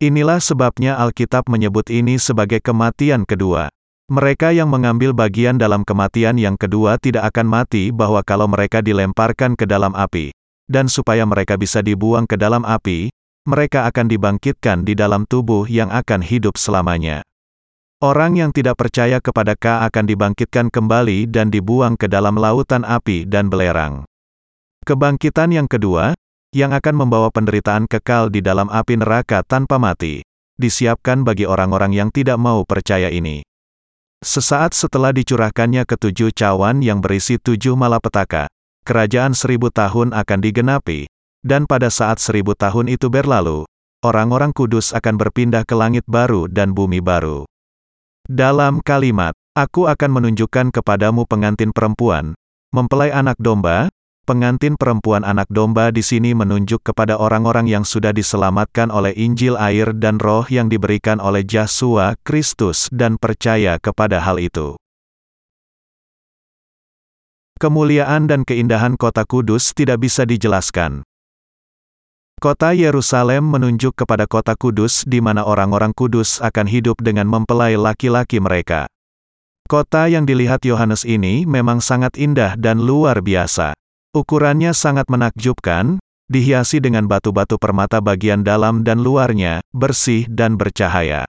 Inilah 0.00 0.40
sebabnya 0.40 0.96
Alkitab 0.96 1.44
menyebut 1.52 1.92
ini 1.92 2.16
sebagai 2.16 2.64
kematian 2.64 3.28
kedua. 3.28 3.68
Mereka 4.08 4.56
yang 4.56 4.72
mengambil 4.72 5.12
bagian 5.12 5.60
dalam 5.60 5.84
kematian 5.84 6.40
yang 6.40 6.56
kedua 6.56 6.96
tidak 6.96 7.28
akan 7.30 7.46
mati 7.46 7.92
bahwa 7.92 8.24
kalau 8.24 8.48
mereka 8.48 8.80
dilemparkan 8.80 9.54
ke 9.54 9.68
dalam 9.68 9.92
api 9.92 10.32
dan 10.66 10.88
supaya 10.88 11.28
mereka 11.28 11.54
bisa 11.60 11.84
dibuang 11.84 12.24
ke 12.24 12.40
dalam 12.40 12.64
api, 12.64 13.12
mereka 13.48 13.88
akan 13.88 14.06
dibangkitkan 14.10 14.84
di 14.84 14.92
dalam 14.92 15.24
tubuh 15.24 15.64
yang 15.64 15.88
akan 15.88 16.20
hidup 16.20 16.60
selamanya. 16.60 17.24
Orang 18.00 18.40
yang 18.40 18.48
tidak 18.48 18.80
percaya 18.80 19.20
kepada 19.20 19.52
Ka 19.56 19.84
akan 19.84 20.08
dibangkitkan 20.08 20.72
kembali 20.72 21.28
dan 21.28 21.52
dibuang 21.52 22.00
ke 22.00 22.08
dalam 22.08 22.40
lautan 22.40 22.80
api 22.80 23.28
dan 23.28 23.52
belerang. 23.52 24.08
Kebangkitan 24.88 25.52
yang 25.52 25.68
kedua, 25.68 26.16
yang 26.56 26.72
akan 26.72 26.96
membawa 26.96 27.28
penderitaan 27.28 27.84
kekal 27.84 28.32
di 28.32 28.40
dalam 28.40 28.72
api 28.72 28.98
neraka 28.98 29.44
tanpa 29.44 29.76
mati, 29.76 30.24
disiapkan 30.56 31.28
bagi 31.28 31.44
orang-orang 31.44 31.92
yang 31.92 32.08
tidak 32.08 32.40
mau 32.40 32.64
percaya 32.64 33.12
ini. 33.12 33.44
Sesaat 34.24 34.72
setelah 34.72 35.12
dicurahkannya 35.12 35.84
ketujuh 35.84 36.32
cawan 36.32 36.80
yang 36.80 37.04
berisi 37.04 37.36
tujuh 37.36 37.76
malapetaka, 37.76 38.48
kerajaan 38.88 39.36
seribu 39.36 39.68
tahun 39.68 40.16
akan 40.16 40.38
digenapi, 40.40 41.04
dan 41.40 41.64
pada 41.64 41.88
saat 41.88 42.20
seribu 42.20 42.52
tahun 42.52 42.92
itu 42.92 43.08
berlalu, 43.08 43.64
orang-orang 44.04 44.52
kudus 44.52 44.92
akan 44.96 45.16
berpindah 45.20 45.64
ke 45.64 45.76
langit 45.76 46.04
baru 46.08 46.48
dan 46.48 46.72
bumi 46.76 47.00
baru. 47.00 47.48
Dalam 48.28 48.84
kalimat, 48.84 49.32
aku 49.56 49.88
akan 49.88 50.10
menunjukkan 50.20 50.70
kepadamu 50.70 51.24
pengantin 51.26 51.72
perempuan, 51.72 52.36
mempelai 52.70 53.10
anak 53.10 53.34
domba, 53.40 53.90
pengantin 54.28 54.78
perempuan 54.78 55.26
anak 55.26 55.50
domba 55.50 55.90
di 55.90 56.06
sini 56.06 56.38
menunjuk 56.38 56.86
kepada 56.86 57.18
orang-orang 57.18 57.66
yang 57.66 57.82
sudah 57.82 58.14
diselamatkan 58.14 58.86
oleh 58.94 59.10
Injil 59.18 59.58
air 59.58 59.90
dan 59.96 60.22
roh 60.22 60.46
yang 60.46 60.70
diberikan 60.70 61.18
oleh 61.18 61.42
Yesus 61.42 62.14
Kristus 62.22 62.86
dan 62.94 63.18
percaya 63.18 63.82
kepada 63.82 64.22
hal 64.22 64.38
itu. 64.38 64.78
Kemuliaan 67.58 68.24
dan 68.24 68.46
keindahan 68.46 68.96
kota 68.96 69.26
kudus 69.28 69.76
tidak 69.76 70.00
bisa 70.06 70.24
dijelaskan. 70.24 71.04
Kota 72.40 72.72
Yerusalem 72.72 73.52
menunjuk 73.52 74.00
kepada 74.00 74.24
kota 74.24 74.56
kudus 74.56 75.04
di 75.04 75.20
mana 75.20 75.44
orang-orang 75.44 75.92
kudus 75.92 76.40
akan 76.40 76.64
hidup 76.72 76.96
dengan 77.04 77.28
mempelai 77.28 77.76
laki-laki 77.76 78.40
mereka. 78.40 78.88
Kota 79.68 80.08
yang 80.08 80.24
dilihat 80.24 80.64
Yohanes 80.64 81.04
ini 81.04 81.44
memang 81.44 81.84
sangat 81.84 82.16
indah 82.16 82.56
dan 82.56 82.80
luar 82.80 83.20
biasa. 83.20 83.76
Ukurannya 84.16 84.72
sangat 84.72 85.12
menakjubkan, 85.12 86.00
dihiasi 86.32 86.80
dengan 86.80 87.04
batu-batu 87.04 87.60
permata 87.60 88.00
bagian 88.00 88.40
dalam 88.40 88.88
dan 88.88 89.04
luarnya, 89.04 89.60
bersih 89.76 90.24
dan 90.24 90.56
bercahaya. 90.56 91.28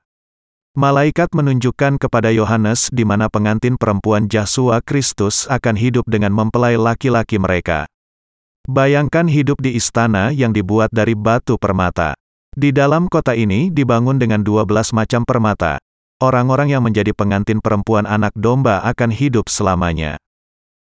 Malaikat 0.79 1.35
menunjukkan 1.35 1.99
kepada 1.99 2.31
Yohanes 2.31 2.87
di 2.87 3.03
mana 3.03 3.27
pengantin 3.27 3.75
perempuan 3.75 4.31
Yesus 4.31 4.79
Kristus 4.87 5.43
akan 5.51 5.75
hidup 5.75 6.07
dengan 6.07 6.31
mempelai 6.31 6.79
laki-laki 6.79 7.35
mereka. 7.35 7.91
Bayangkan 8.69 9.25
hidup 9.25 9.57
di 9.57 9.73
istana 9.73 10.29
yang 10.29 10.53
dibuat 10.53 10.93
dari 10.93 11.17
batu 11.17 11.57
permata. 11.57 12.13
Di 12.53 12.69
dalam 12.69 13.09
kota 13.09 13.33
ini 13.33 13.73
dibangun 13.73 14.21
dengan 14.21 14.45
12 14.45 14.93
macam 14.93 15.25
permata. 15.25 15.81
Orang-orang 16.21 16.69
yang 16.69 16.85
menjadi 16.85 17.09
pengantin 17.17 17.57
perempuan 17.57 18.05
anak 18.05 18.29
domba 18.37 18.85
akan 18.85 19.09
hidup 19.09 19.49
selamanya. 19.49 20.21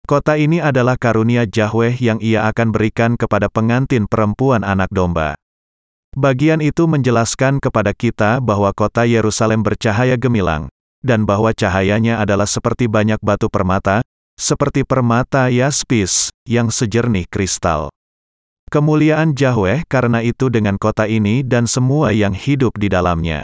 Kota 0.09 0.33
ini 0.41 0.57
adalah 0.57 0.97
karunia 0.97 1.45
Yahweh 1.45 1.93
yang 2.01 2.17
ia 2.25 2.49
akan 2.49 2.73
berikan 2.73 3.13
kepada 3.13 3.45
pengantin 3.53 4.09
perempuan 4.09 4.65
anak 4.65 4.89
domba. 4.89 5.37
Bagian 6.17 6.65
itu 6.65 6.89
menjelaskan 6.89 7.61
kepada 7.61 7.93
kita 7.93 8.41
bahwa 8.41 8.73
kota 8.73 9.05
Yerusalem 9.05 9.61
bercahaya 9.61 10.17
gemilang, 10.17 10.73
dan 11.05 11.29
bahwa 11.29 11.53
cahayanya 11.53 12.17
adalah 12.17 12.49
seperti 12.49 12.89
banyak 12.89 13.21
batu 13.21 13.45
permata, 13.45 14.01
seperti 14.39 14.87
permata 14.87 15.51
yaspis, 15.51 16.31
yang 16.47 16.71
sejernih 16.71 17.27
kristal. 17.27 17.91
Kemuliaan 18.71 19.35
Yahweh 19.35 19.83
karena 19.91 20.23
itu 20.23 20.47
dengan 20.47 20.79
kota 20.79 21.03
ini 21.03 21.43
dan 21.43 21.67
semua 21.67 22.15
yang 22.15 22.31
hidup 22.31 22.79
di 22.79 22.87
dalamnya. 22.87 23.43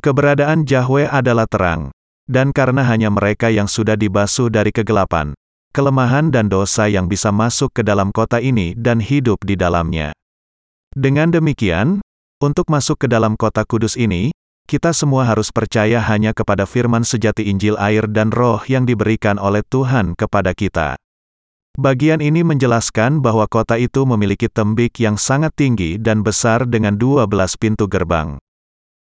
Keberadaan 0.00 0.64
Yahweh 0.64 1.10
adalah 1.10 1.44
terang, 1.44 1.92
dan 2.24 2.50
karena 2.56 2.82
hanya 2.88 3.12
mereka 3.12 3.52
yang 3.52 3.68
sudah 3.68 3.98
dibasuh 3.98 4.48
dari 4.48 4.72
kegelapan, 4.72 5.36
kelemahan 5.76 6.32
dan 6.32 6.48
dosa 6.48 6.88
yang 6.88 7.06
bisa 7.06 7.28
masuk 7.28 7.70
ke 7.74 7.82
dalam 7.84 8.08
kota 8.10 8.40
ini 8.40 8.72
dan 8.78 9.04
hidup 9.04 9.42
di 9.44 9.58
dalamnya. 9.58 10.16
Dengan 10.96 11.28
demikian, 11.28 12.00
untuk 12.36 12.68
masuk 12.68 13.04
ke 13.04 13.06
dalam 13.08 13.32
kota 13.36 13.64
kudus 13.64 13.96
ini, 13.96 14.32
kita 14.66 14.90
semua 14.90 15.22
harus 15.22 15.54
percaya 15.54 16.02
hanya 16.02 16.34
kepada 16.34 16.66
firman 16.66 17.06
sejati 17.06 17.46
Injil 17.46 17.78
air 17.78 18.10
dan 18.10 18.34
roh 18.34 18.58
yang 18.66 18.82
diberikan 18.82 19.38
oleh 19.38 19.62
Tuhan 19.62 20.18
kepada 20.18 20.50
kita. 20.52 20.98
Bagian 21.78 22.18
ini 22.18 22.42
menjelaskan 22.42 23.22
bahwa 23.22 23.46
kota 23.46 23.78
itu 23.78 24.02
memiliki 24.02 24.50
tembik 24.50 24.98
yang 24.98 25.14
sangat 25.14 25.54
tinggi 25.54 26.02
dan 26.02 26.26
besar 26.26 26.66
dengan 26.66 26.98
12 26.98 27.30
pintu 27.62 27.86
gerbang. 27.86 28.42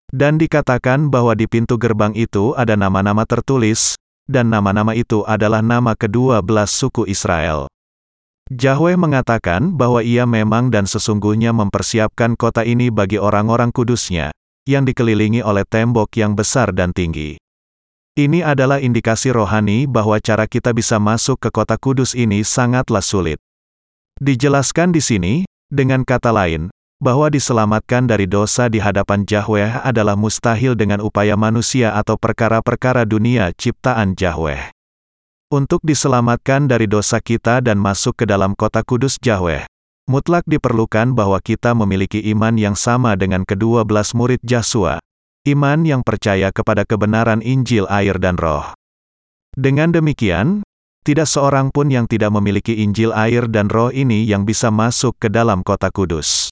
Dan 0.09 0.38
dikatakan 0.38 1.11
bahwa 1.11 1.35
di 1.35 1.51
pintu 1.51 1.75
gerbang 1.77 2.14
itu 2.14 2.55
ada 2.55 2.79
nama-nama 2.79 3.27
tertulis, 3.27 3.99
dan 4.31 4.55
nama-nama 4.55 4.94
itu 4.94 5.27
adalah 5.27 5.64
nama 5.64 5.99
kedua 5.99 6.38
belas 6.40 6.71
suku 6.71 7.11
Israel. 7.11 7.66
Yahweh 8.49 8.97
mengatakan 8.97 9.77
bahwa 9.77 10.01
ia 10.01 10.25
memang 10.25 10.73
dan 10.73 10.88
sesungguhnya 10.88 11.53
mempersiapkan 11.53 12.33
kota 12.33 12.64
ini 12.64 12.88
bagi 12.88 13.21
orang-orang 13.21 13.68
kudusnya, 13.68 14.33
yang 14.68 14.85
dikelilingi 14.85 15.40
oleh 15.40 15.64
tembok 15.64 16.12
yang 16.20 16.37
besar 16.37 16.76
dan 16.76 16.92
tinggi. 16.92 17.40
Ini 18.20 18.44
adalah 18.44 18.85
indikasi 18.85 19.33
rohani 19.33 19.88
bahwa 19.88 20.20
cara 20.20 20.44
kita 20.44 20.76
bisa 20.76 21.00
masuk 21.00 21.40
ke 21.40 21.48
kota 21.48 21.81
kudus 21.81 22.12
ini 22.12 22.44
sangatlah 22.44 23.00
sulit. 23.00 23.40
Dijelaskan 24.20 24.92
di 24.92 25.00
sini, 25.00 25.35
dengan 25.72 26.04
kata 26.04 26.28
lain, 26.28 26.68
bahwa 26.98 27.31
diselamatkan 27.31 28.11
dari 28.11 28.26
dosa 28.26 28.66
di 28.66 28.83
hadapan 28.83 29.22
Yahweh 29.22 29.87
adalah 29.87 30.18
mustahil 30.18 30.74
dengan 30.74 30.98
upaya 30.98 31.38
manusia 31.38 31.94
atau 31.94 32.18
perkara-perkara 32.18 33.07
dunia 33.07 33.54
ciptaan 33.54 34.18
Yahweh. 34.18 34.74
Untuk 35.48 35.81
diselamatkan 35.87 36.66
dari 36.66 36.90
dosa 36.90 37.22
kita 37.22 37.62
dan 37.62 37.78
masuk 37.78 38.20
ke 38.20 38.24
dalam 38.26 38.52
kota 38.59 38.83
kudus 38.83 39.16
Yahweh, 39.22 39.64
mutlak 40.09 40.42
diperlukan 40.49 41.12
bahwa 41.12 41.37
kita 41.38 41.77
memiliki 41.77 42.25
iman 42.33 42.57
yang 42.57 42.73
sama 42.73 43.12
dengan 43.14 43.44
kedua 43.44 43.85
belas 43.85 44.16
murid 44.16 44.40
Yesus, 44.40 44.97
iman 45.44 45.79
yang 45.85 46.01
percaya 46.01 46.49
kepada 46.49 46.88
kebenaran 46.88 47.44
Injil 47.44 47.85
air 47.92 48.16
dan 48.16 48.40
roh. 48.40 48.73
Dengan 49.53 49.92
demikian, 49.92 50.64
tidak 51.05 51.29
seorang 51.29 51.68
pun 51.68 51.92
yang 51.92 52.09
tidak 52.09 52.33
memiliki 52.33 52.81
Injil 52.81 53.12
air 53.12 53.44
dan 53.49 53.68
roh 53.68 53.92
ini 53.92 54.25
yang 54.25 54.49
bisa 54.49 54.73
masuk 54.73 55.16
ke 55.21 55.29
dalam 55.29 55.61
kota 55.61 55.92
kudus. 55.92 56.49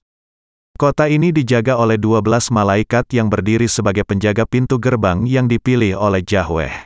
Kota 0.76 1.08
ini 1.08 1.32
dijaga 1.32 1.80
oleh 1.80 1.96
12 1.96 2.52
malaikat 2.52 3.08
yang 3.16 3.32
berdiri 3.32 3.64
sebagai 3.64 4.04
penjaga 4.04 4.44
pintu 4.44 4.76
gerbang 4.76 5.24
yang 5.24 5.48
dipilih 5.48 5.96
oleh 5.96 6.20
Yahweh. 6.20 6.84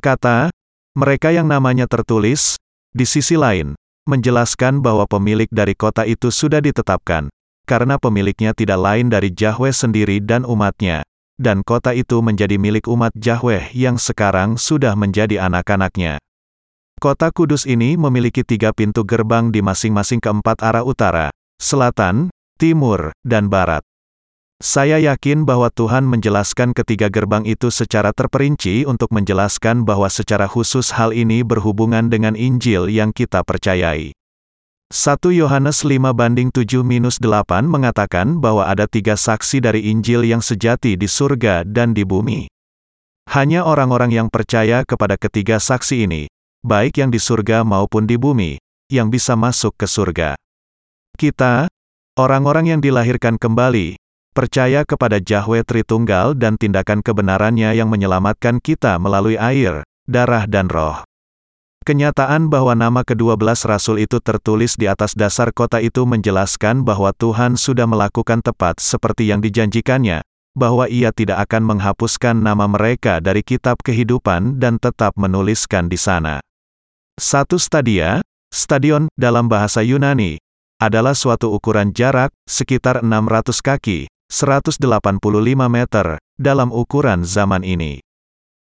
Kata, 0.00 0.48
mereka 0.96 1.28
yang 1.28 1.44
namanya 1.44 1.84
tertulis, 1.84 2.56
di 2.92 3.04
sisi 3.04 3.36
lain, 3.36 3.76
menjelaskan 4.08 4.82
bahwa 4.82 5.06
pemilik 5.06 5.46
dari 5.52 5.78
kota 5.78 6.02
itu 6.02 6.34
sudah 6.34 6.58
ditetapkan, 6.58 7.30
karena 7.68 8.00
pemiliknya 8.00 8.50
tidak 8.56 8.80
lain 8.80 9.06
dari 9.06 9.30
Yahweh 9.30 9.70
sendiri 9.70 10.18
dan 10.18 10.42
umatnya, 10.42 11.06
dan 11.38 11.62
kota 11.62 11.94
itu 11.94 12.18
menjadi 12.18 12.58
milik 12.58 12.90
umat 12.90 13.14
Yahweh 13.14 13.70
yang 13.76 14.00
sekarang 14.00 14.58
sudah 14.58 14.98
menjadi 14.98 15.46
anak-anaknya. 15.46 16.18
Kota 17.02 17.34
kudus 17.34 17.66
ini 17.66 17.98
memiliki 17.98 18.46
tiga 18.46 18.70
pintu 18.70 19.02
gerbang 19.02 19.50
di 19.50 19.58
masing-masing 19.58 20.22
keempat 20.22 20.62
arah 20.62 20.86
utara, 20.86 21.34
selatan, 21.58 22.30
timur, 22.58 23.10
dan 23.26 23.50
barat. 23.50 23.82
Saya 24.62 25.02
yakin 25.02 25.42
bahwa 25.42 25.74
Tuhan 25.74 26.06
menjelaskan 26.06 26.70
ketiga 26.70 27.10
gerbang 27.10 27.42
itu 27.42 27.66
secara 27.74 28.14
terperinci 28.14 28.86
untuk 28.86 29.10
menjelaskan 29.10 29.82
bahwa 29.82 30.06
secara 30.06 30.46
khusus 30.46 30.94
hal 30.94 31.10
ini 31.10 31.42
berhubungan 31.42 32.06
dengan 32.06 32.38
Injil 32.38 32.86
yang 32.86 33.10
kita 33.10 33.42
percayai. 33.42 34.14
1 34.94 35.18
Yohanes 35.34 35.82
5 35.82 36.14
banding 36.14 36.54
7-8 36.54 37.18
mengatakan 37.66 38.38
bahwa 38.38 38.70
ada 38.70 38.86
tiga 38.86 39.18
saksi 39.18 39.58
dari 39.58 39.90
Injil 39.90 40.22
yang 40.22 40.38
sejati 40.38 40.94
di 40.94 41.10
surga 41.10 41.66
dan 41.66 41.90
di 41.90 42.06
bumi. 42.06 42.46
Hanya 43.34 43.66
orang-orang 43.66 44.14
yang 44.14 44.30
percaya 44.30 44.86
kepada 44.86 45.18
ketiga 45.18 45.58
saksi 45.58 46.06
ini, 46.06 46.30
baik 46.62 47.02
yang 47.02 47.10
di 47.10 47.18
surga 47.18 47.66
maupun 47.66 48.06
di 48.06 48.14
bumi, 48.14 48.62
yang 48.94 49.10
bisa 49.10 49.34
masuk 49.34 49.74
ke 49.74 49.90
surga. 49.90 50.38
Kita, 51.18 51.66
Orang-orang 52.12 52.68
yang 52.68 52.80
dilahirkan 52.84 53.40
kembali, 53.40 53.96
percaya 54.32 54.82
kepada 54.88 55.20
Yahweh 55.20 55.62
Tritunggal 55.62 56.34
dan 56.34 56.56
tindakan 56.56 57.04
kebenarannya 57.04 57.76
yang 57.76 57.92
menyelamatkan 57.92 58.58
kita 58.58 58.96
melalui 58.96 59.36
air, 59.36 59.84
darah 60.08 60.48
dan 60.48 60.72
roh. 60.72 61.04
Kenyataan 61.82 62.46
bahwa 62.46 62.78
nama 62.78 63.02
kedua 63.02 63.34
belas 63.34 63.66
rasul 63.66 63.98
itu 63.98 64.22
tertulis 64.22 64.78
di 64.78 64.86
atas 64.86 65.18
dasar 65.18 65.50
kota 65.50 65.82
itu 65.82 66.06
menjelaskan 66.06 66.86
bahwa 66.86 67.10
Tuhan 67.10 67.58
sudah 67.58 67.90
melakukan 67.90 68.38
tepat 68.38 68.78
seperti 68.78 69.34
yang 69.34 69.42
dijanjikannya, 69.42 70.22
bahwa 70.54 70.86
ia 70.86 71.10
tidak 71.10 71.42
akan 71.50 71.74
menghapuskan 71.74 72.38
nama 72.38 72.70
mereka 72.70 73.18
dari 73.18 73.42
kitab 73.42 73.82
kehidupan 73.82 74.62
dan 74.62 74.78
tetap 74.78 75.18
menuliskan 75.18 75.90
di 75.90 75.98
sana. 75.98 76.38
Satu 77.18 77.58
stadia, 77.58 78.22
stadion, 78.54 79.10
dalam 79.18 79.50
bahasa 79.50 79.82
Yunani, 79.82 80.38
adalah 80.78 81.18
suatu 81.18 81.50
ukuran 81.50 81.90
jarak, 81.90 82.30
sekitar 82.46 83.02
600 83.02 83.58
kaki, 83.58 84.06
185 84.32 84.80
meter, 85.68 86.16
dalam 86.40 86.72
ukuran 86.72 87.20
zaman 87.20 87.60
ini. 87.60 88.00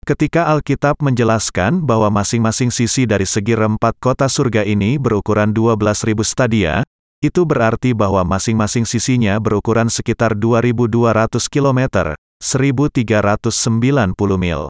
Ketika 0.03 0.51
Alkitab 0.51 0.99
menjelaskan 0.99 1.79
bahwa 1.81 2.11
masing-masing 2.11 2.75
sisi 2.75 3.07
dari 3.07 3.23
segi 3.23 3.55
rempat 3.55 3.95
kota 4.03 4.27
surga 4.27 4.67
ini 4.67 4.99
berukuran 4.99 5.55
12.000 5.55 6.21
stadia, 6.27 6.83
itu 7.23 7.47
berarti 7.47 7.95
bahwa 7.95 8.27
masing-masing 8.27 8.83
sisinya 8.83 9.39
berukuran 9.39 9.87
sekitar 9.87 10.35
2.200 10.35 11.47
km, 11.47 12.13
1.390 12.43 14.11
mil. 14.35 14.67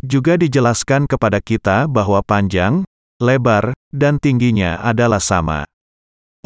Juga 0.00 0.34
dijelaskan 0.40 1.04
kepada 1.04 1.38
kita 1.44 1.84
bahwa 1.84 2.24
panjang, 2.24 2.82
lebar, 3.20 3.76
dan 3.92 4.16
tingginya 4.16 4.80
adalah 4.80 5.20
sama. 5.20 5.68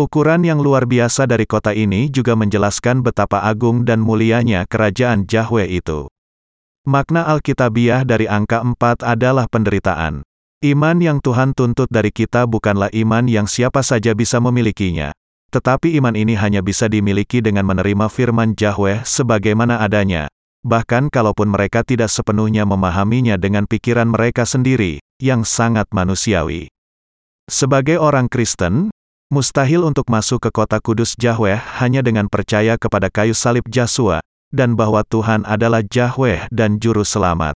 Ukuran 0.03 0.43
yang 0.43 0.59
luar 0.59 0.83
biasa 0.83 1.31
dari 1.31 1.47
kota 1.47 1.71
ini 1.71 2.11
juga 2.11 2.35
menjelaskan 2.35 3.07
betapa 3.07 3.39
agung 3.47 3.87
dan 3.87 4.03
mulianya 4.03 4.67
kerajaan 4.67 5.31
Yahweh 5.31 5.79
itu. 5.79 6.11
Makna 6.83 7.23
Alkitabiah 7.31 8.03
dari 8.03 8.27
angka 8.27 8.67
4 8.67 9.07
adalah 9.07 9.47
penderitaan. 9.47 10.27
Iman 10.59 10.99
yang 10.99 11.23
Tuhan 11.23 11.55
tuntut 11.55 11.87
dari 11.87 12.11
kita 12.11 12.51
bukanlah 12.51 12.91
iman 12.91 13.31
yang 13.31 13.47
siapa 13.47 13.87
saja 13.87 14.11
bisa 14.11 14.43
memilikinya. 14.43 15.15
Tetapi 15.55 15.95
iman 16.03 16.19
ini 16.19 16.35
hanya 16.35 16.67
bisa 16.67 16.91
dimiliki 16.91 17.39
dengan 17.39 17.71
menerima 17.71 18.11
firman 18.11 18.59
Yahweh 18.59 19.07
sebagaimana 19.07 19.87
adanya. 19.87 20.27
Bahkan 20.67 21.15
kalaupun 21.15 21.47
mereka 21.47 21.87
tidak 21.87 22.11
sepenuhnya 22.11 22.67
memahaminya 22.67 23.39
dengan 23.39 23.71
pikiran 23.71 24.11
mereka 24.11 24.51
sendiri, 24.51 24.99
yang 25.23 25.47
sangat 25.47 25.87
manusiawi. 25.95 26.67
Sebagai 27.47 28.03
orang 28.03 28.27
Kristen, 28.27 28.91
mustahil 29.33 29.89
untuk 29.89 30.13
masuk 30.13 30.45
ke 30.45 30.51
kota 30.53 30.77
kudus 30.77 31.17
Yahweh 31.17 31.57
hanya 31.81 32.05
dengan 32.05 32.29
percaya 32.29 32.77
kepada 32.77 33.09
kayu 33.09 33.33
salib 33.33 33.65
Yesua, 33.65 34.21
dan 34.53 34.77
bahwa 34.77 35.01
Tuhan 35.09 35.49
adalah 35.49 35.81
Yahweh 35.81 36.53
dan 36.53 36.77
Juru 36.77 37.01
Selamat. 37.01 37.57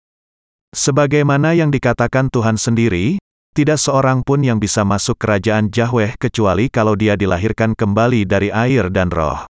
Sebagaimana 0.78 1.58
yang 1.58 1.74
dikatakan 1.74 2.30
Tuhan 2.30 2.62
sendiri, 2.62 3.18
tidak 3.58 3.82
seorang 3.82 4.22
pun 4.22 4.46
yang 4.46 4.62
bisa 4.62 4.86
masuk 4.86 5.18
kerajaan 5.18 5.74
Yahweh 5.74 6.14
kecuali 6.22 6.70
kalau 6.70 6.94
dia 6.94 7.18
dilahirkan 7.18 7.74
kembali 7.74 8.30
dari 8.30 8.54
air 8.54 8.94
dan 8.94 9.10
roh. 9.10 9.50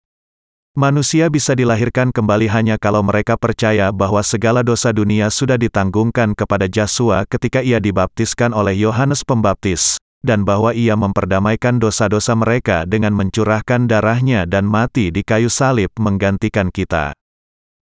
Manusia 0.78 1.26
bisa 1.28 1.52
dilahirkan 1.52 2.14
kembali 2.14 2.48
hanya 2.48 2.80
kalau 2.80 3.04
mereka 3.04 3.36
percaya 3.36 3.90
bahwa 3.90 4.22
segala 4.24 4.64
dosa 4.64 4.94
dunia 4.94 5.28
sudah 5.28 5.58
ditanggungkan 5.58 6.38
kepada 6.38 6.70
Yesua 6.70 7.26
ketika 7.26 7.60
ia 7.60 7.82
dibaptiskan 7.82 8.56
oleh 8.56 8.78
Yohanes 8.78 9.20
Pembaptis, 9.20 10.00
dan 10.22 10.46
bahwa 10.46 10.70
ia 10.74 10.94
memperdamaikan 10.94 11.82
dosa-dosa 11.82 12.34
mereka 12.38 12.86
dengan 12.86 13.14
mencurahkan 13.14 13.90
darahnya 13.90 14.46
dan 14.46 14.66
mati 14.66 15.10
di 15.10 15.26
kayu 15.26 15.50
salib 15.50 15.90
menggantikan 15.98 16.70
kita. 16.70 17.14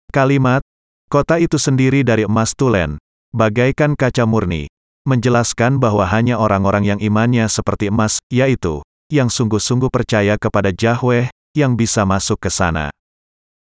Kalimat, 0.09 0.63
kota 1.07 1.37
itu 1.37 1.59
sendiri 1.59 2.01
dari 2.03 2.25
emas 2.25 2.55
tulen, 2.55 2.99
bagaikan 3.31 3.93
kaca 3.93 4.27
murni, 4.27 4.67
menjelaskan 5.07 5.77
bahwa 5.77 6.03
hanya 6.09 6.41
orang-orang 6.41 6.95
yang 6.95 6.99
imannya 6.99 7.45
seperti 7.47 7.93
emas, 7.93 8.19
yaitu, 8.33 8.81
yang 9.07 9.29
sungguh-sungguh 9.29 9.89
percaya 9.89 10.35
kepada 10.35 10.73
Yahweh, 10.73 11.31
yang 11.57 11.73
bisa 11.73 12.05
masuk 12.05 12.37
ke 12.41 12.49
sana. 12.51 12.93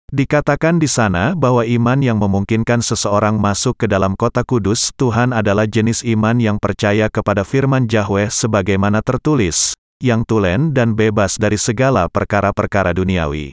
Dikatakan 0.09 0.81
di 0.81 0.89
sana 0.89 1.37
bahwa 1.37 1.69
iman 1.69 2.01
yang 2.01 2.17
memungkinkan 2.17 2.81
seseorang 2.81 3.37
masuk 3.37 3.85
ke 3.85 3.87
dalam 3.93 4.17
kota 4.17 4.41
kudus 4.41 4.89
Tuhan 4.97 5.37
adalah 5.37 5.69
jenis 5.69 6.01
iman 6.01 6.41
yang 6.41 6.57
percaya 6.57 7.13
kepada 7.13 7.45
firman 7.45 7.85
Yahweh 7.85 8.33
sebagaimana 8.33 9.05
tertulis, 9.05 9.77
yang 10.01 10.25
tulen 10.25 10.73
dan 10.73 10.97
bebas 10.97 11.37
dari 11.37 11.61
segala 11.61 12.09
perkara-perkara 12.09 12.97
duniawi. 12.97 13.53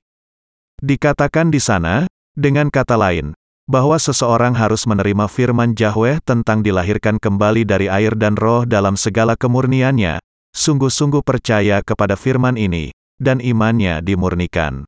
Dikatakan 0.80 1.52
di 1.52 1.60
sana, 1.60 2.08
dengan 2.40 2.72
kata 2.72 2.96
lain, 2.96 3.36
bahwa 3.68 4.00
seseorang 4.00 4.56
harus 4.56 4.88
menerima 4.88 5.28
firman 5.28 5.76
Yahweh 5.76 6.24
tentang 6.24 6.64
dilahirkan 6.64 7.20
kembali 7.20 7.68
dari 7.68 7.92
air 7.92 8.16
dan 8.16 8.40
roh 8.40 8.64
dalam 8.64 8.96
segala 8.96 9.36
kemurniannya, 9.36 10.24
sungguh-sungguh 10.56 11.20
percaya 11.20 11.84
kepada 11.84 12.16
firman 12.16 12.56
ini, 12.56 12.96
dan 13.20 13.44
imannya 13.44 14.00
dimurnikan. 14.00 14.88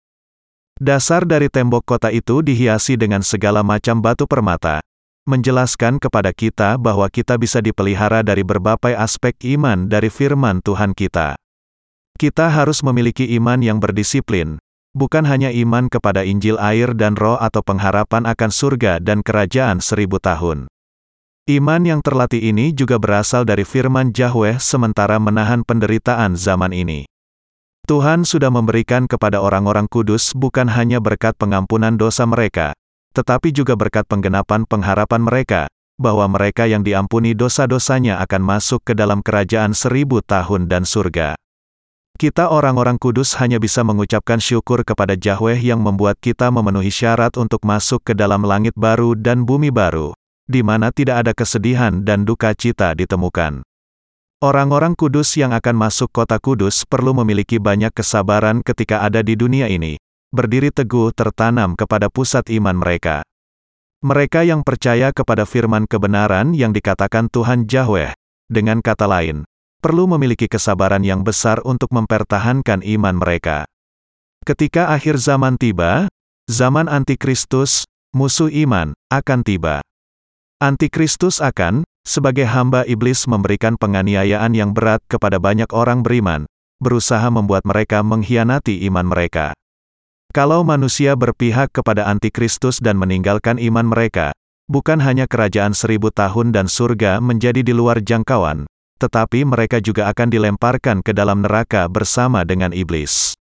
Dasar 0.78 1.26
dari 1.26 1.50
tembok 1.50 1.82
kota 1.90 2.13
itu 2.13 2.46
dihiasi 2.46 3.02
dengan 3.02 3.26
segala 3.26 3.66
macam 3.66 3.98
batu 3.98 4.30
permata, 4.30 4.78
menjelaskan 5.26 5.98
kepada 5.98 6.30
kita 6.30 6.78
bahwa 6.78 7.10
kita 7.10 7.34
bisa 7.42 7.66
dipelihara 7.66 8.22
dari 8.22 8.46
berbagai 8.46 8.94
aspek 8.94 9.34
iman 9.58 9.90
dari 9.90 10.13
firman 10.13 10.62
Tuhan 10.62 10.94
kita. 10.94 11.34
Kita 12.22 12.54
harus 12.54 12.86
memiliki 12.86 13.26
iman 13.42 13.58
yang 13.58 13.82
berdisiplin, 13.82 14.62
bukan 14.94 15.26
hanya 15.26 15.50
iman 15.50 15.90
kepada 15.90 16.22
Injil 16.22 16.62
air 16.62 16.94
dan 16.94 17.18
roh 17.18 17.42
atau 17.42 17.66
pengharapan 17.66 18.30
akan 18.30 18.52
surga 18.54 19.02
dan 19.02 19.26
kerajaan 19.26 19.82
seribu 19.82 20.22
tahun. 20.22 20.70
Iman 21.50 21.90
yang 21.90 22.06
terlatih 22.06 22.54
ini 22.54 22.70
juga 22.70 23.02
berasal 23.02 23.50
dari 23.50 23.66
firman 23.66 24.13
Yahweh 24.13 24.62
sementara 24.62 25.18
menahan 25.18 25.66
penderitaan 25.66 26.38
zaman 26.38 26.70
ini. 26.70 27.10
Tuhan 27.88 28.28
sudah 28.28 28.52
memberikan 28.52 29.08
kepada 29.08 29.39
orang-orang 29.39 29.88
kudus 29.88 30.36
bukan 30.36 30.67
hanya 30.67 31.00
berkat 31.00 31.39
pengampunan 31.39 31.95
dosa 31.95 32.28
mereka, 32.28 32.76
tetapi 33.15 33.56
juga 33.56 33.80
berkat 33.80 34.04
penggenapan 34.12 34.67
pengharapan 34.67 35.23
mereka, 35.23 35.62
bahwa 35.95 36.28
mereka 36.28 36.67
yang 36.67 36.84
diampuni 36.84 37.32
dosa-dosanya 37.32 38.19
akan 38.28 38.43
masuk 38.43 38.84
ke 38.84 38.91
dalam 38.91 39.23
kerajaan 39.23 39.71
seribu 39.71 40.19
tahun 40.19 40.67
dan 40.67 40.84
surga. 40.84 41.39
Kita 42.19 42.52
orang-orang 42.52 43.00
kudus 43.00 43.39
hanya 43.39 43.56
bisa 43.56 43.88
mengucapkan 43.88 44.43
syukur 44.43 44.84
kepada 44.84 45.15
Yahweh 45.15 45.56
yang 45.56 45.80
membuat 45.80 46.19
kita 46.19 46.52
memenuhi 46.52 46.91
syarat 46.91 47.39
untuk 47.39 47.63
masuk 47.63 48.04
ke 48.04 48.12
dalam 48.12 48.43
langit 48.43 48.76
baru 48.76 49.15
dan 49.15 49.47
bumi 49.47 49.71
baru, 49.71 50.12
di 50.43 50.60
mana 50.60 50.91
tidak 50.91 51.23
ada 51.23 51.32
kesedihan 51.32 52.04
dan 52.04 52.28
duka 52.28 52.52
cita 52.52 52.91
ditemukan. 53.00 53.63
Orang-orang 54.38 54.93
kudus 54.93 55.34
yang 55.34 55.50
akan 55.50 55.73
masuk 55.73 56.13
kota 56.13 56.38
kudus 56.38 56.86
perlu 56.86 57.10
memiliki 57.10 57.58
banyak 57.58 57.89
kesabaran 57.89 58.62
ketika 58.62 59.02
ada 59.02 59.26
di 59.26 59.34
dunia 59.34 59.65
ini, 59.65 59.97
berdiri 60.30 60.69
teguh 60.69 61.10
tertanam 61.10 61.73
kepada 61.73 62.06
pusat 62.13 62.45
iman 62.54 62.78
mereka. 62.78 63.26
Mereka 64.06 64.45
yang 64.45 64.62
percaya 64.62 65.10
kepada 65.10 65.41
firman 65.50 65.89
kebenaran 65.89 66.54
yang 66.54 66.69
dikatakan 66.69 67.34
Tuhan 67.34 67.65
Yahweh, 67.65 68.13
dengan 68.45 68.86
kata 68.86 69.10
lain, 69.10 69.41
perlu 69.82 70.06
memiliki 70.06 70.45
kesabaran 70.45 71.02
yang 71.02 71.26
besar 71.26 71.58
untuk 71.65 71.89
mempertahankan 71.89 72.86
iman 72.86 73.17
mereka. 73.17 73.65
Ketika 74.45 74.93
akhir 74.93 75.17
zaman 75.17 75.58
tiba, 75.58 76.13
zaman 76.45 76.86
antikristus, 76.86 77.89
musuh 78.13 78.54
iman, 78.54 78.93
akan 79.10 79.41
tiba. 79.41 79.82
Antikristus 80.62 81.41
akan, 81.41 81.87
sebagai 82.08 82.48
hamba 82.48 82.88
iblis 82.88 83.28
memberikan 83.28 83.76
penganiayaan 83.76 84.56
yang 84.56 84.72
berat 84.72 85.04
kepada 85.12 85.43
banyak 85.43 85.67
orang 85.76 86.08
beriman, 86.08 86.48
berusaha 86.80 87.28
membuat 87.28 87.67
mereka 87.67 88.00
mengkhianati 88.00 88.88
iman 88.88 89.12
mereka. 89.12 89.52
Kalau 90.32 90.63
manusia 90.63 91.20
berpihak 91.20 91.76
kepada 91.76 92.08
antikristus 92.08 92.80
dan 92.80 92.96
meninggalkan 92.96 93.60
iman 93.60 93.91
mereka, 93.91 94.32
bukan 94.72 95.04
hanya 95.04 95.28
kerajaan 95.28 95.76
seribu 95.76 96.08
tahun 96.15 96.56
dan 96.56 96.72
surga 96.72 97.20
menjadi 97.20 97.60
di 97.60 97.76
luar 97.76 98.00
jangkauan, 98.00 98.63
tetapi 99.04 99.43
mereka 99.43 99.84
juga 99.84 100.08
akan 100.08 100.32
dilemparkan 100.32 101.04
ke 101.04 101.12
dalam 101.12 101.43
neraka 101.43 101.91
bersama 101.91 102.48
dengan 102.48 102.72
iblis. 102.72 103.36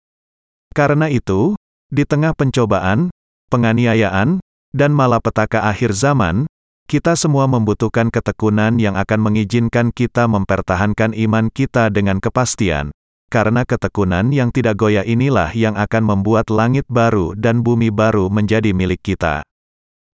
Karena 0.73 1.07
itu, 1.07 1.53
di 1.93 2.03
tengah 2.03 2.33
pencobaan, 2.33 3.13
penganiayaan, 3.53 4.41
dan 4.75 4.91
malapetaka 4.91 5.63
akhir 5.71 5.95
zaman, 5.95 6.49
kita 6.85 7.17
semua 7.17 7.49
membutuhkan 7.49 8.13
ketekunan 8.13 8.77
yang 8.77 8.93
akan 8.93 9.19
mengizinkan 9.19 9.89
kita 9.89 10.29
mempertahankan 10.29 11.17
iman 11.17 11.49
kita 11.49 11.89
dengan 11.89 12.21
kepastian, 12.21 12.93
karena 13.33 13.65
ketekunan 13.65 14.29
yang 14.29 14.53
tidak 14.53 14.77
goyah 14.77 15.01
inilah 15.01 15.49
yang 15.57 15.73
akan 15.73 16.05
membuat 16.05 16.53
langit 16.53 16.85
baru 16.85 17.33
dan 17.33 17.65
bumi 17.65 17.89
baru 17.89 18.29
menjadi 18.29 18.69
milik 18.71 19.01
kita. 19.01 19.41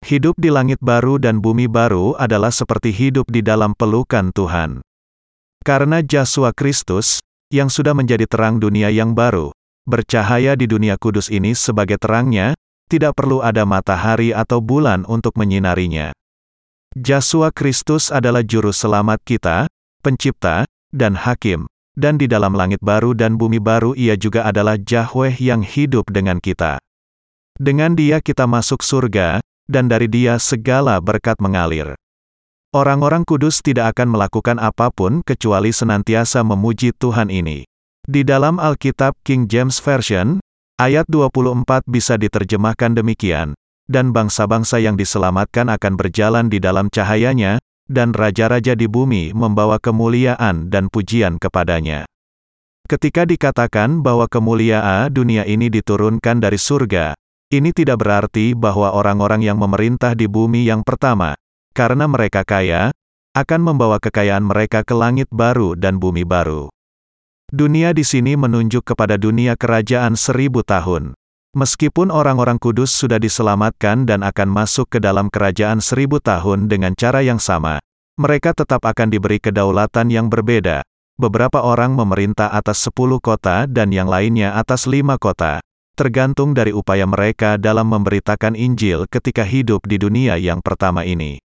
Hidup 0.05 0.37
di 0.37 0.53
langit 0.53 0.77
baru 0.77 1.17
dan 1.17 1.41
bumi 1.41 1.65
baru 1.65 2.13
adalah 2.19 2.53
seperti 2.53 2.93
hidup 2.93 3.25
di 3.31 3.41
dalam 3.41 3.73
pelukan 3.73 4.29
Tuhan. 4.29 4.85
Karena 5.65 6.05
Yesus 6.05 6.53
Kristus, 6.53 7.07
yang 7.49 7.71
sudah 7.71 7.95
menjadi 7.95 8.27
terang 8.29 8.61
dunia 8.61 8.93
yang 8.93 9.15
baru, 9.17 9.55
bercahaya 9.87 10.53
di 10.53 10.67
dunia 10.67 10.99
kudus 10.99 11.31
ini 11.31 11.55
sebagai 11.55 11.97
terangnya, 11.97 12.53
tidak 12.91 13.15
perlu 13.15 13.39
ada 13.41 13.65
matahari 13.65 14.35
atau 14.35 14.59
bulan 14.59 15.07
untuk 15.07 15.33
menyinarinya. 15.39 16.11
Yesus 16.97 17.53
Kristus 17.53 18.09
adalah 18.09 18.41
juru 18.41 18.73
selamat 18.73 19.21
kita, 19.21 19.69
pencipta, 20.01 20.65
dan 20.89 21.13
hakim, 21.13 21.69
dan 21.93 22.17
di 22.17 22.25
dalam 22.25 22.57
langit 22.57 22.81
baru 22.81 23.13
dan 23.13 23.37
bumi 23.37 23.61
baru 23.61 23.93
ia 23.93 24.17
juga 24.17 24.49
adalah 24.49 24.81
Yahweh 24.81 25.37
yang 25.37 25.61
hidup 25.61 26.09
dengan 26.09 26.41
kita. 26.41 26.81
Dengan 27.61 27.93
dia 27.93 28.17
kita 28.17 28.49
masuk 28.49 28.81
surga, 28.81 29.45
dan 29.69 29.85
dari 29.85 30.09
dia 30.09 30.41
segala 30.41 30.97
berkat 30.97 31.37
mengalir. 31.37 31.93
Orang-orang 32.73 33.29
kudus 33.29 33.61
tidak 33.61 33.93
akan 33.93 34.17
melakukan 34.17 34.57
apa 34.57 34.89
pun 34.89 35.21
kecuali 35.21 35.69
senantiasa 35.69 36.41
memuji 36.41 36.97
Tuhan 36.97 37.29
ini. 37.29 37.61
Di 38.09 38.25
dalam 38.25 38.57
Alkitab 38.57 39.13
King 39.21 39.45
James 39.45 39.77
Version, 39.77 40.41
ayat 40.81 41.05
24 41.05 41.61
bisa 41.85 42.17
diterjemahkan 42.17 42.97
demikian, 42.97 43.53
dan 43.89 44.13
bangsa-bangsa 44.13 44.83
yang 44.83 44.99
diselamatkan 44.99 45.71
akan 45.71 45.97
berjalan 45.97 46.51
di 46.51 46.59
dalam 46.61 46.91
cahayanya, 46.91 47.57
dan 47.87 48.11
raja-raja 48.11 48.75
di 48.75 48.85
bumi 48.85 49.31
membawa 49.31 49.79
kemuliaan 49.79 50.67
dan 50.67 50.91
pujian 50.91 51.39
kepadanya. 51.39 52.03
Ketika 52.87 53.27
dikatakan 53.27 53.99
bahwa 53.99 54.31
kemuliaan 54.31 55.11
dunia 55.11 55.43
ini 55.43 55.67
diturunkan 55.67 56.39
dari 56.39 56.55
surga, 56.55 57.15
ini 57.51 57.71
tidak 57.71 57.99
berarti 58.03 58.55
bahwa 58.55 58.91
orang-orang 58.95 59.43
yang 59.43 59.59
memerintah 59.59 60.15
di 60.15 60.27
bumi 60.27 60.67
yang 60.67 60.83
pertama, 60.83 61.35
karena 61.75 62.07
mereka 62.07 62.47
kaya, 62.47 62.91
akan 63.35 63.61
membawa 63.63 63.99
kekayaan 63.99 64.43
mereka 64.43 64.87
ke 64.87 64.95
langit 64.95 65.27
baru 65.31 65.75
dan 65.75 65.99
bumi 65.99 66.23
baru. 66.23 66.71
Dunia 67.47 67.95
di 67.95 68.03
sini 68.03 68.35
menunjuk 68.35 68.83
kepada 68.83 69.15
dunia 69.15 69.55
kerajaan 69.55 70.19
seribu 70.19 70.63
tahun. 70.63 71.16
Meskipun 71.57 72.13
orang-orang 72.13 72.61
kudus 72.61 72.93
sudah 72.93 73.17
diselamatkan 73.17 74.05
dan 74.05 74.21
akan 74.21 74.45
masuk 74.45 74.93
ke 74.93 75.01
dalam 75.01 75.25
kerajaan 75.25 75.81
seribu 75.81 76.21
tahun 76.21 76.69
dengan 76.69 76.93
cara 76.93 77.25
yang 77.25 77.41
sama, 77.41 77.81
mereka 78.13 78.53
tetap 78.53 78.85
akan 78.85 79.09
diberi 79.09 79.41
kedaulatan 79.41 80.13
yang 80.13 80.29
berbeda. 80.29 80.85
Beberapa 81.17 81.65
orang 81.65 81.97
memerintah 81.97 82.53
atas 82.53 82.85
sepuluh 82.85 83.17
kota 83.17 83.65
dan 83.65 83.89
yang 83.89 84.05
lainnya 84.05 84.53
atas 84.53 84.85
lima 84.85 85.17
kota, 85.17 85.57
tergantung 85.97 86.53
dari 86.53 86.77
upaya 86.77 87.09
mereka 87.09 87.57
dalam 87.57 87.89
memberitakan 87.89 88.53
Injil 88.53 89.09
ketika 89.09 89.41
hidup 89.41 89.81
di 89.89 89.97
dunia 89.97 90.37
yang 90.37 90.61
pertama 90.61 91.09
ini. 91.09 91.41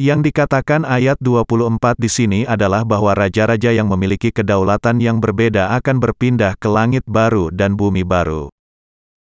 Yang 0.00 0.32
dikatakan 0.32 0.88
ayat 0.88 1.20
24 1.20 1.76
di 2.00 2.08
sini 2.08 2.40
adalah 2.48 2.88
bahwa 2.88 3.12
raja-raja 3.12 3.68
yang 3.68 3.92
memiliki 3.92 4.32
kedaulatan 4.32 4.96
yang 4.96 5.20
berbeda 5.20 5.76
akan 5.76 6.00
berpindah 6.00 6.56
ke 6.56 6.72
langit 6.72 7.04
baru 7.04 7.52
dan 7.52 7.76
bumi 7.76 8.00
baru. 8.00 8.48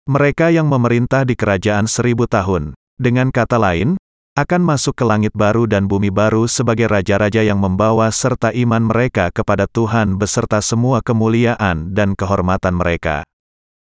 Mereka 0.05 0.53
yang 0.53 0.69
memerintah 0.69 1.25
di 1.25 1.33
kerajaan 1.33 1.89
seribu 1.89 2.29
tahun, 2.29 2.77
dengan 3.01 3.33
kata 3.33 3.57
lain, 3.57 3.97
akan 4.37 4.61
masuk 4.61 5.01
ke 5.01 5.05
langit 5.07 5.33
baru 5.33 5.65
dan 5.65 5.89
bumi 5.89 6.13
baru 6.13 6.45
sebagai 6.45 6.93
raja-raja 6.93 7.41
yang 7.41 7.57
membawa 7.57 8.13
serta 8.13 8.53
iman 8.53 8.85
mereka 8.85 9.33
kepada 9.33 9.65
Tuhan 9.65 10.21
beserta 10.21 10.61
semua 10.61 11.01
kemuliaan 11.01 11.97
dan 11.97 12.13
kehormatan 12.13 12.77
mereka. 12.77 13.25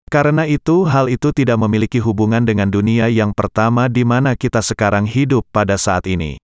Karena 0.09 0.49
itu, 0.49 0.89
hal 0.89 1.13
itu 1.13 1.29
tidak 1.37 1.61
memiliki 1.61 2.01
hubungan 2.01 2.47
dengan 2.49 2.73
dunia 2.73 3.13
yang 3.13 3.37
pertama 3.37 3.93
di 3.93 4.09
mana 4.09 4.33
kita 4.33 4.65
sekarang 4.65 5.05
hidup 5.05 5.45
pada 5.53 5.77
saat 5.77 6.09
ini. 6.09 6.41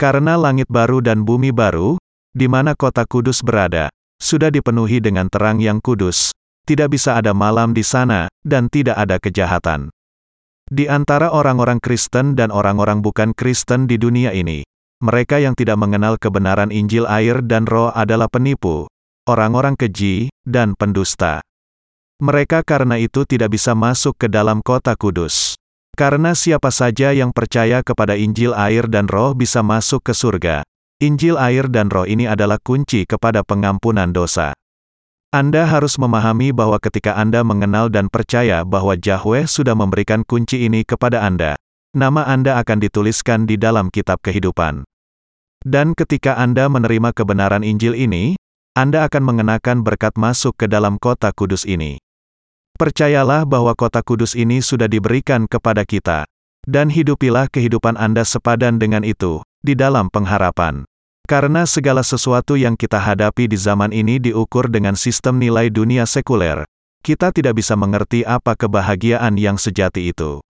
Karena 0.00 0.40
langit 0.40 0.70
baru 0.72 1.04
dan 1.04 1.28
bumi 1.28 1.52
baru, 1.52 2.00
di 2.32 2.48
mana 2.48 2.72
kota 2.72 3.04
kudus 3.04 3.44
berada, 3.44 3.92
sudah 4.16 4.48
dipenuhi 4.48 5.02
dengan 5.04 5.28
terang 5.28 5.60
yang 5.60 5.82
kudus, 5.82 6.32
tidak 6.68 6.92
bisa 6.92 7.16
ada 7.16 7.32
malam 7.32 7.72
di 7.72 7.80
sana, 7.80 8.28
dan 8.44 8.68
tidak 8.68 9.00
ada 9.00 9.16
kejahatan. 9.16 9.88
Di 10.68 10.84
antara 10.84 11.32
orang-orang 11.32 11.80
Kristen 11.80 12.36
dan 12.36 12.52
orang-orang 12.52 13.00
bukan 13.00 13.32
Kristen 13.32 13.88
di 13.88 13.96
dunia 13.96 14.36
ini, 14.36 14.68
mereka 15.00 15.40
yang 15.40 15.56
tidak 15.56 15.80
mengenal 15.80 16.20
kebenaran 16.20 16.68
Injil 16.68 17.08
air 17.08 17.40
dan 17.40 17.64
roh 17.64 17.88
adalah 17.88 18.28
penipu, 18.28 18.84
orang-orang 19.24 19.80
keji, 19.80 20.28
dan 20.44 20.76
pendusta. 20.76 21.40
Mereka 22.20 22.68
karena 22.68 23.00
itu 23.00 23.24
tidak 23.24 23.56
bisa 23.56 23.72
masuk 23.72 24.18
ke 24.20 24.28
dalam 24.28 24.60
kota 24.60 24.92
kudus. 24.92 25.56
Karena 25.96 26.36
siapa 26.36 26.68
saja 26.68 27.16
yang 27.16 27.32
percaya 27.32 27.80
kepada 27.80 28.18
Injil 28.18 28.52
air 28.52 28.90
dan 28.92 29.08
roh 29.08 29.32
bisa 29.32 29.64
masuk 29.64 30.04
ke 30.04 30.12
surga. 30.12 30.66
Injil 31.00 31.38
air 31.38 31.70
dan 31.70 31.88
roh 31.88 32.04
ini 32.04 32.26
adalah 32.26 32.58
kunci 32.60 33.06
kepada 33.06 33.46
pengampunan 33.46 34.10
dosa. 34.10 34.50
Anda 35.28 35.68
harus 35.68 36.00
memahami 36.00 36.56
bahwa 36.56 36.80
ketika 36.80 37.12
Anda 37.12 37.44
mengenal 37.44 37.92
dan 37.92 38.08
percaya 38.08 38.64
bahwa 38.64 38.96
Yahweh 38.96 39.44
sudah 39.44 39.76
memberikan 39.76 40.24
kunci 40.24 40.64
ini 40.64 40.88
kepada 40.88 41.20
Anda, 41.20 41.60
nama 41.92 42.24
Anda 42.24 42.56
akan 42.56 42.80
dituliskan 42.80 43.44
di 43.44 43.60
dalam 43.60 43.92
kitab 43.92 44.24
kehidupan. 44.24 44.88
Dan 45.60 45.92
ketika 45.92 46.40
Anda 46.40 46.72
menerima 46.72 47.12
kebenaran 47.12 47.60
Injil 47.60 47.92
ini, 47.92 48.40
Anda 48.72 49.04
akan 49.04 49.20
mengenakan 49.20 49.84
berkat 49.84 50.16
masuk 50.16 50.56
ke 50.56 50.64
dalam 50.64 50.96
kota 50.96 51.28
kudus 51.36 51.68
ini. 51.68 52.00
Percayalah 52.80 53.44
bahwa 53.44 53.76
kota 53.76 54.00
kudus 54.00 54.32
ini 54.32 54.64
sudah 54.64 54.88
diberikan 54.88 55.44
kepada 55.44 55.84
kita. 55.84 56.24
Dan 56.64 56.88
hidupilah 56.88 57.52
kehidupan 57.52 58.00
Anda 58.00 58.24
sepadan 58.24 58.80
dengan 58.80 59.04
itu, 59.04 59.44
di 59.60 59.76
dalam 59.76 60.08
pengharapan. 60.08 60.88
Karena 61.28 61.68
segala 61.68 62.00
sesuatu 62.00 62.56
yang 62.56 62.72
kita 62.72 62.96
hadapi 62.96 63.52
di 63.52 63.60
zaman 63.60 63.92
ini 63.92 64.16
diukur 64.16 64.72
dengan 64.72 64.96
sistem 64.96 65.36
nilai 65.36 65.68
dunia 65.68 66.08
sekuler, 66.08 66.64
kita 67.04 67.36
tidak 67.36 67.60
bisa 67.60 67.76
mengerti 67.76 68.24
apa 68.24 68.56
kebahagiaan 68.56 69.36
yang 69.36 69.60
sejati 69.60 70.08
itu. 70.08 70.40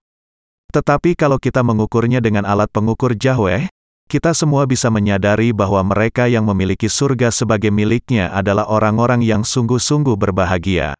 Tetapi 0.71 1.19
kalau 1.19 1.35
kita 1.35 1.67
mengukurnya 1.67 2.23
dengan 2.23 2.47
alat 2.47 2.71
pengukur 2.71 3.11
Yahweh, 3.11 3.67
kita 4.07 4.31
semua 4.31 4.63
bisa 4.63 4.87
menyadari 4.87 5.51
bahwa 5.51 5.83
mereka 5.83 6.31
yang 6.31 6.47
memiliki 6.47 6.87
surga 6.87 7.27
sebagai 7.27 7.75
miliknya 7.75 8.31
adalah 8.31 8.63
orang-orang 8.71 9.19
yang 9.19 9.43
sungguh-sungguh 9.43 10.15
berbahagia. 10.15 10.95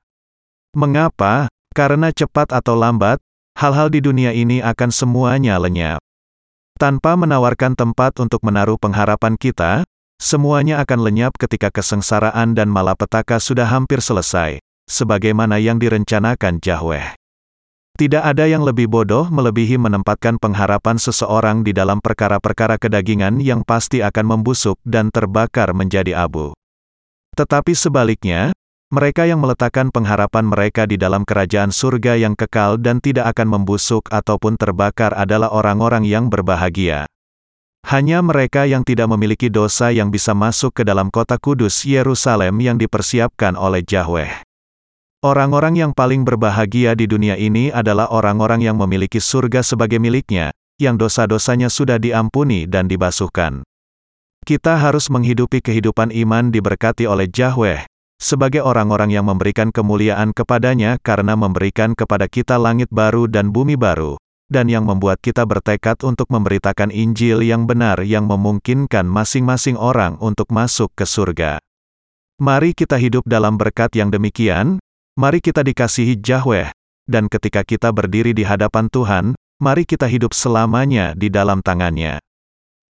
Mengapa? 0.75 1.47
Karena 1.71 2.11
cepat 2.11 2.51
atau 2.51 2.75
lambat, 2.75 3.23
hal-hal 3.55 3.88
di 3.88 4.03
dunia 4.03 4.36
ini 4.36 4.59
akan 4.59 4.91
semuanya 4.91 5.55
lenyap. 5.55 6.03
Tanpa 6.80 7.19
menawarkan 7.19 7.75
tempat 7.75 8.23
untuk 8.23 8.39
menaruh 8.39 8.80
pengharapan 8.80 9.36
kita, 9.36 9.84
semuanya 10.15 10.80
akan 10.80 11.11
lenyap 11.11 11.36
ketika 11.36 11.67
kesengsaraan 11.75 12.55
dan 12.55 12.71
malapetaka 12.71 13.36
sudah 13.36 13.67
hampir 13.67 13.99
selesai, 13.99 14.63
sebagaimana 14.88 15.59
yang 15.59 15.75
direncanakan 15.75 16.63
Yahweh. 16.63 17.19
Tidak 17.99 18.23
ada 18.23 18.47
yang 18.47 18.63
lebih 18.63 18.88
bodoh 18.88 19.27
melebihi 19.27 19.75
menempatkan 19.75 20.39
pengharapan 20.39 20.95
seseorang 20.95 21.67
di 21.67 21.75
dalam 21.75 21.99
perkara-perkara 21.99 22.80
kedagingan 22.80 23.43
yang 23.43 23.67
pasti 23.67 23.99
akan 23.99 24.39
membusuk 24.39 24.80
dan 24.88 25.11
terbakar 25.11 25.75
menjadi 25.75 26.15
abu. 26.15 26.55
Tetapi 27.36 27.75
sebaliknya, 27.75 28.55
mereka 28.90 29.30
yang 29.30 29.38
meletakkan 29.38 29.94
pengharapan 29.94 30.50
mereka 30.50 30.90
di 30.90 30.98
dalam 30.98 31.22
kerajaan 31.22 31.70
surga 31.70 32.18
yang 32.18 32.34
kekal 32.34 32.82
dan 32.82 32.98
tidak 32.98 33.30
akan 33.38 33.62
membusuk 33.62 34.10
ataupun 34.10 34.58
terbakar 34.58 35.14
adalah 35.14 35.54
orang-orang 35.54 36.10
yang 36.10 36.26
berbahagia. 36.26 37.06
Hanya 37.86 38.26
mereka 38.26 38.66
yang 38.66 38.82
tidak 38.82 39.06
memiliki 39.14 39.48
dosa 39.48 39.94
yang 39.94 40.10
bisa 40.10 40.34
masuk 40.34 40.82
ke 40.82 40.84
dalam 40.84 41.14
kota 41.14 41.38
kudus 41.38 41.86
Yerusalem 41.86 42.58
yang 42.66 42.82
dipersiapkan 42.82 43.54
oleh 43.54 43.86
Yahweh. 43.86 44.42
Orang-orang 45.22 45.78
yang 45.78 45.92
paling 45.94 46.26
berbahagia 46.26 46.98
di 46.98 47.06
dunia 47.06 47.38
ini 47.38 47.70
adalah 47.70 48.10
orang-orang 48.10 48.66
yang 48.66 48.76
memiliki 48.76 49.22
surga 49.22 49.62
sebagai 49.62 50.02
miliknya, 50.02 50.50
yang 50.82 50.98
dosa-dosanya 50.98 51.70
sudah 51.70 52.02
diampuni 52.02 52.66
dan 52.66 52.90
dibasuhkan. 52.90 53.62
Kita 54.50 54.82
harus 54.82 55.14
menghidupi 55.14 55.62
kehidupan 55.62 56.10
iman 56.26 56.50
diberkati 56.50 57.04
oleh 57.04 57.28
Yahweh, 57.28 57.84
sebagai 58.20 58.59
orang-orang 58.61 59.15
yang 59.15 59.26
memberikan 59.26 59.72
kemuliaan 59.72 60.36
kepadanya 60.36 60.99
karena 60.99 61.39
memberikan 61.39 61.95
kepada 61.95 62.28
kita 62.28 62.59
langit 62.59 62.91
baru 62.91 63.26
dan 63.26 63.55
bumi 63.55 63.80
baru, 63.80 64.20
dan 64.51 64.67
yang 64.67 64.84
membuat 64.84 65.24
kita 65.24 65.47
bertekad 65.47 66.03
untuk 66.03 66.28
memberitakan 66.28 66.91
Injil 66.91 67.41
yang 67.41 67.63
benar 67.65 68.03
yang 68.03 68.28
memungkinkan 68.28 69.07
masing-masing 69.07 69.80
orang 69.80 70.20
untuk 70.20 70.51
masuk 70.51 70.91
ke 70.93 71.07
surga. 71.07 71.63
Mari 72.39 72.76
kita 72.76 72.99
hidup 72.99 73.24
dalam 73.24 73.55
berkat 73.55 73.95
yang 73.95 74.11
demikian, 74.11 74.80
mari 75.15 75.39
kita 75.39 75.63
dikasihi 75.63 76.20
Yahweh, 76.20 76.72
dan 77.07 77.32
ketika 77.32 77.65
kita 77.65 77.89
berdiri 77.89 78.38
di 78.38 78.45
hadapan 78.45 78.88
Tuhan, 78.88 79.26
mari 79.59 79.84
kita 79.84 80.07
hidup 80.07 80.32
selamanya 80.32 81.17
di 81.17 81.28
dalam 81.28 81.59
tangannya. 81.59 82.28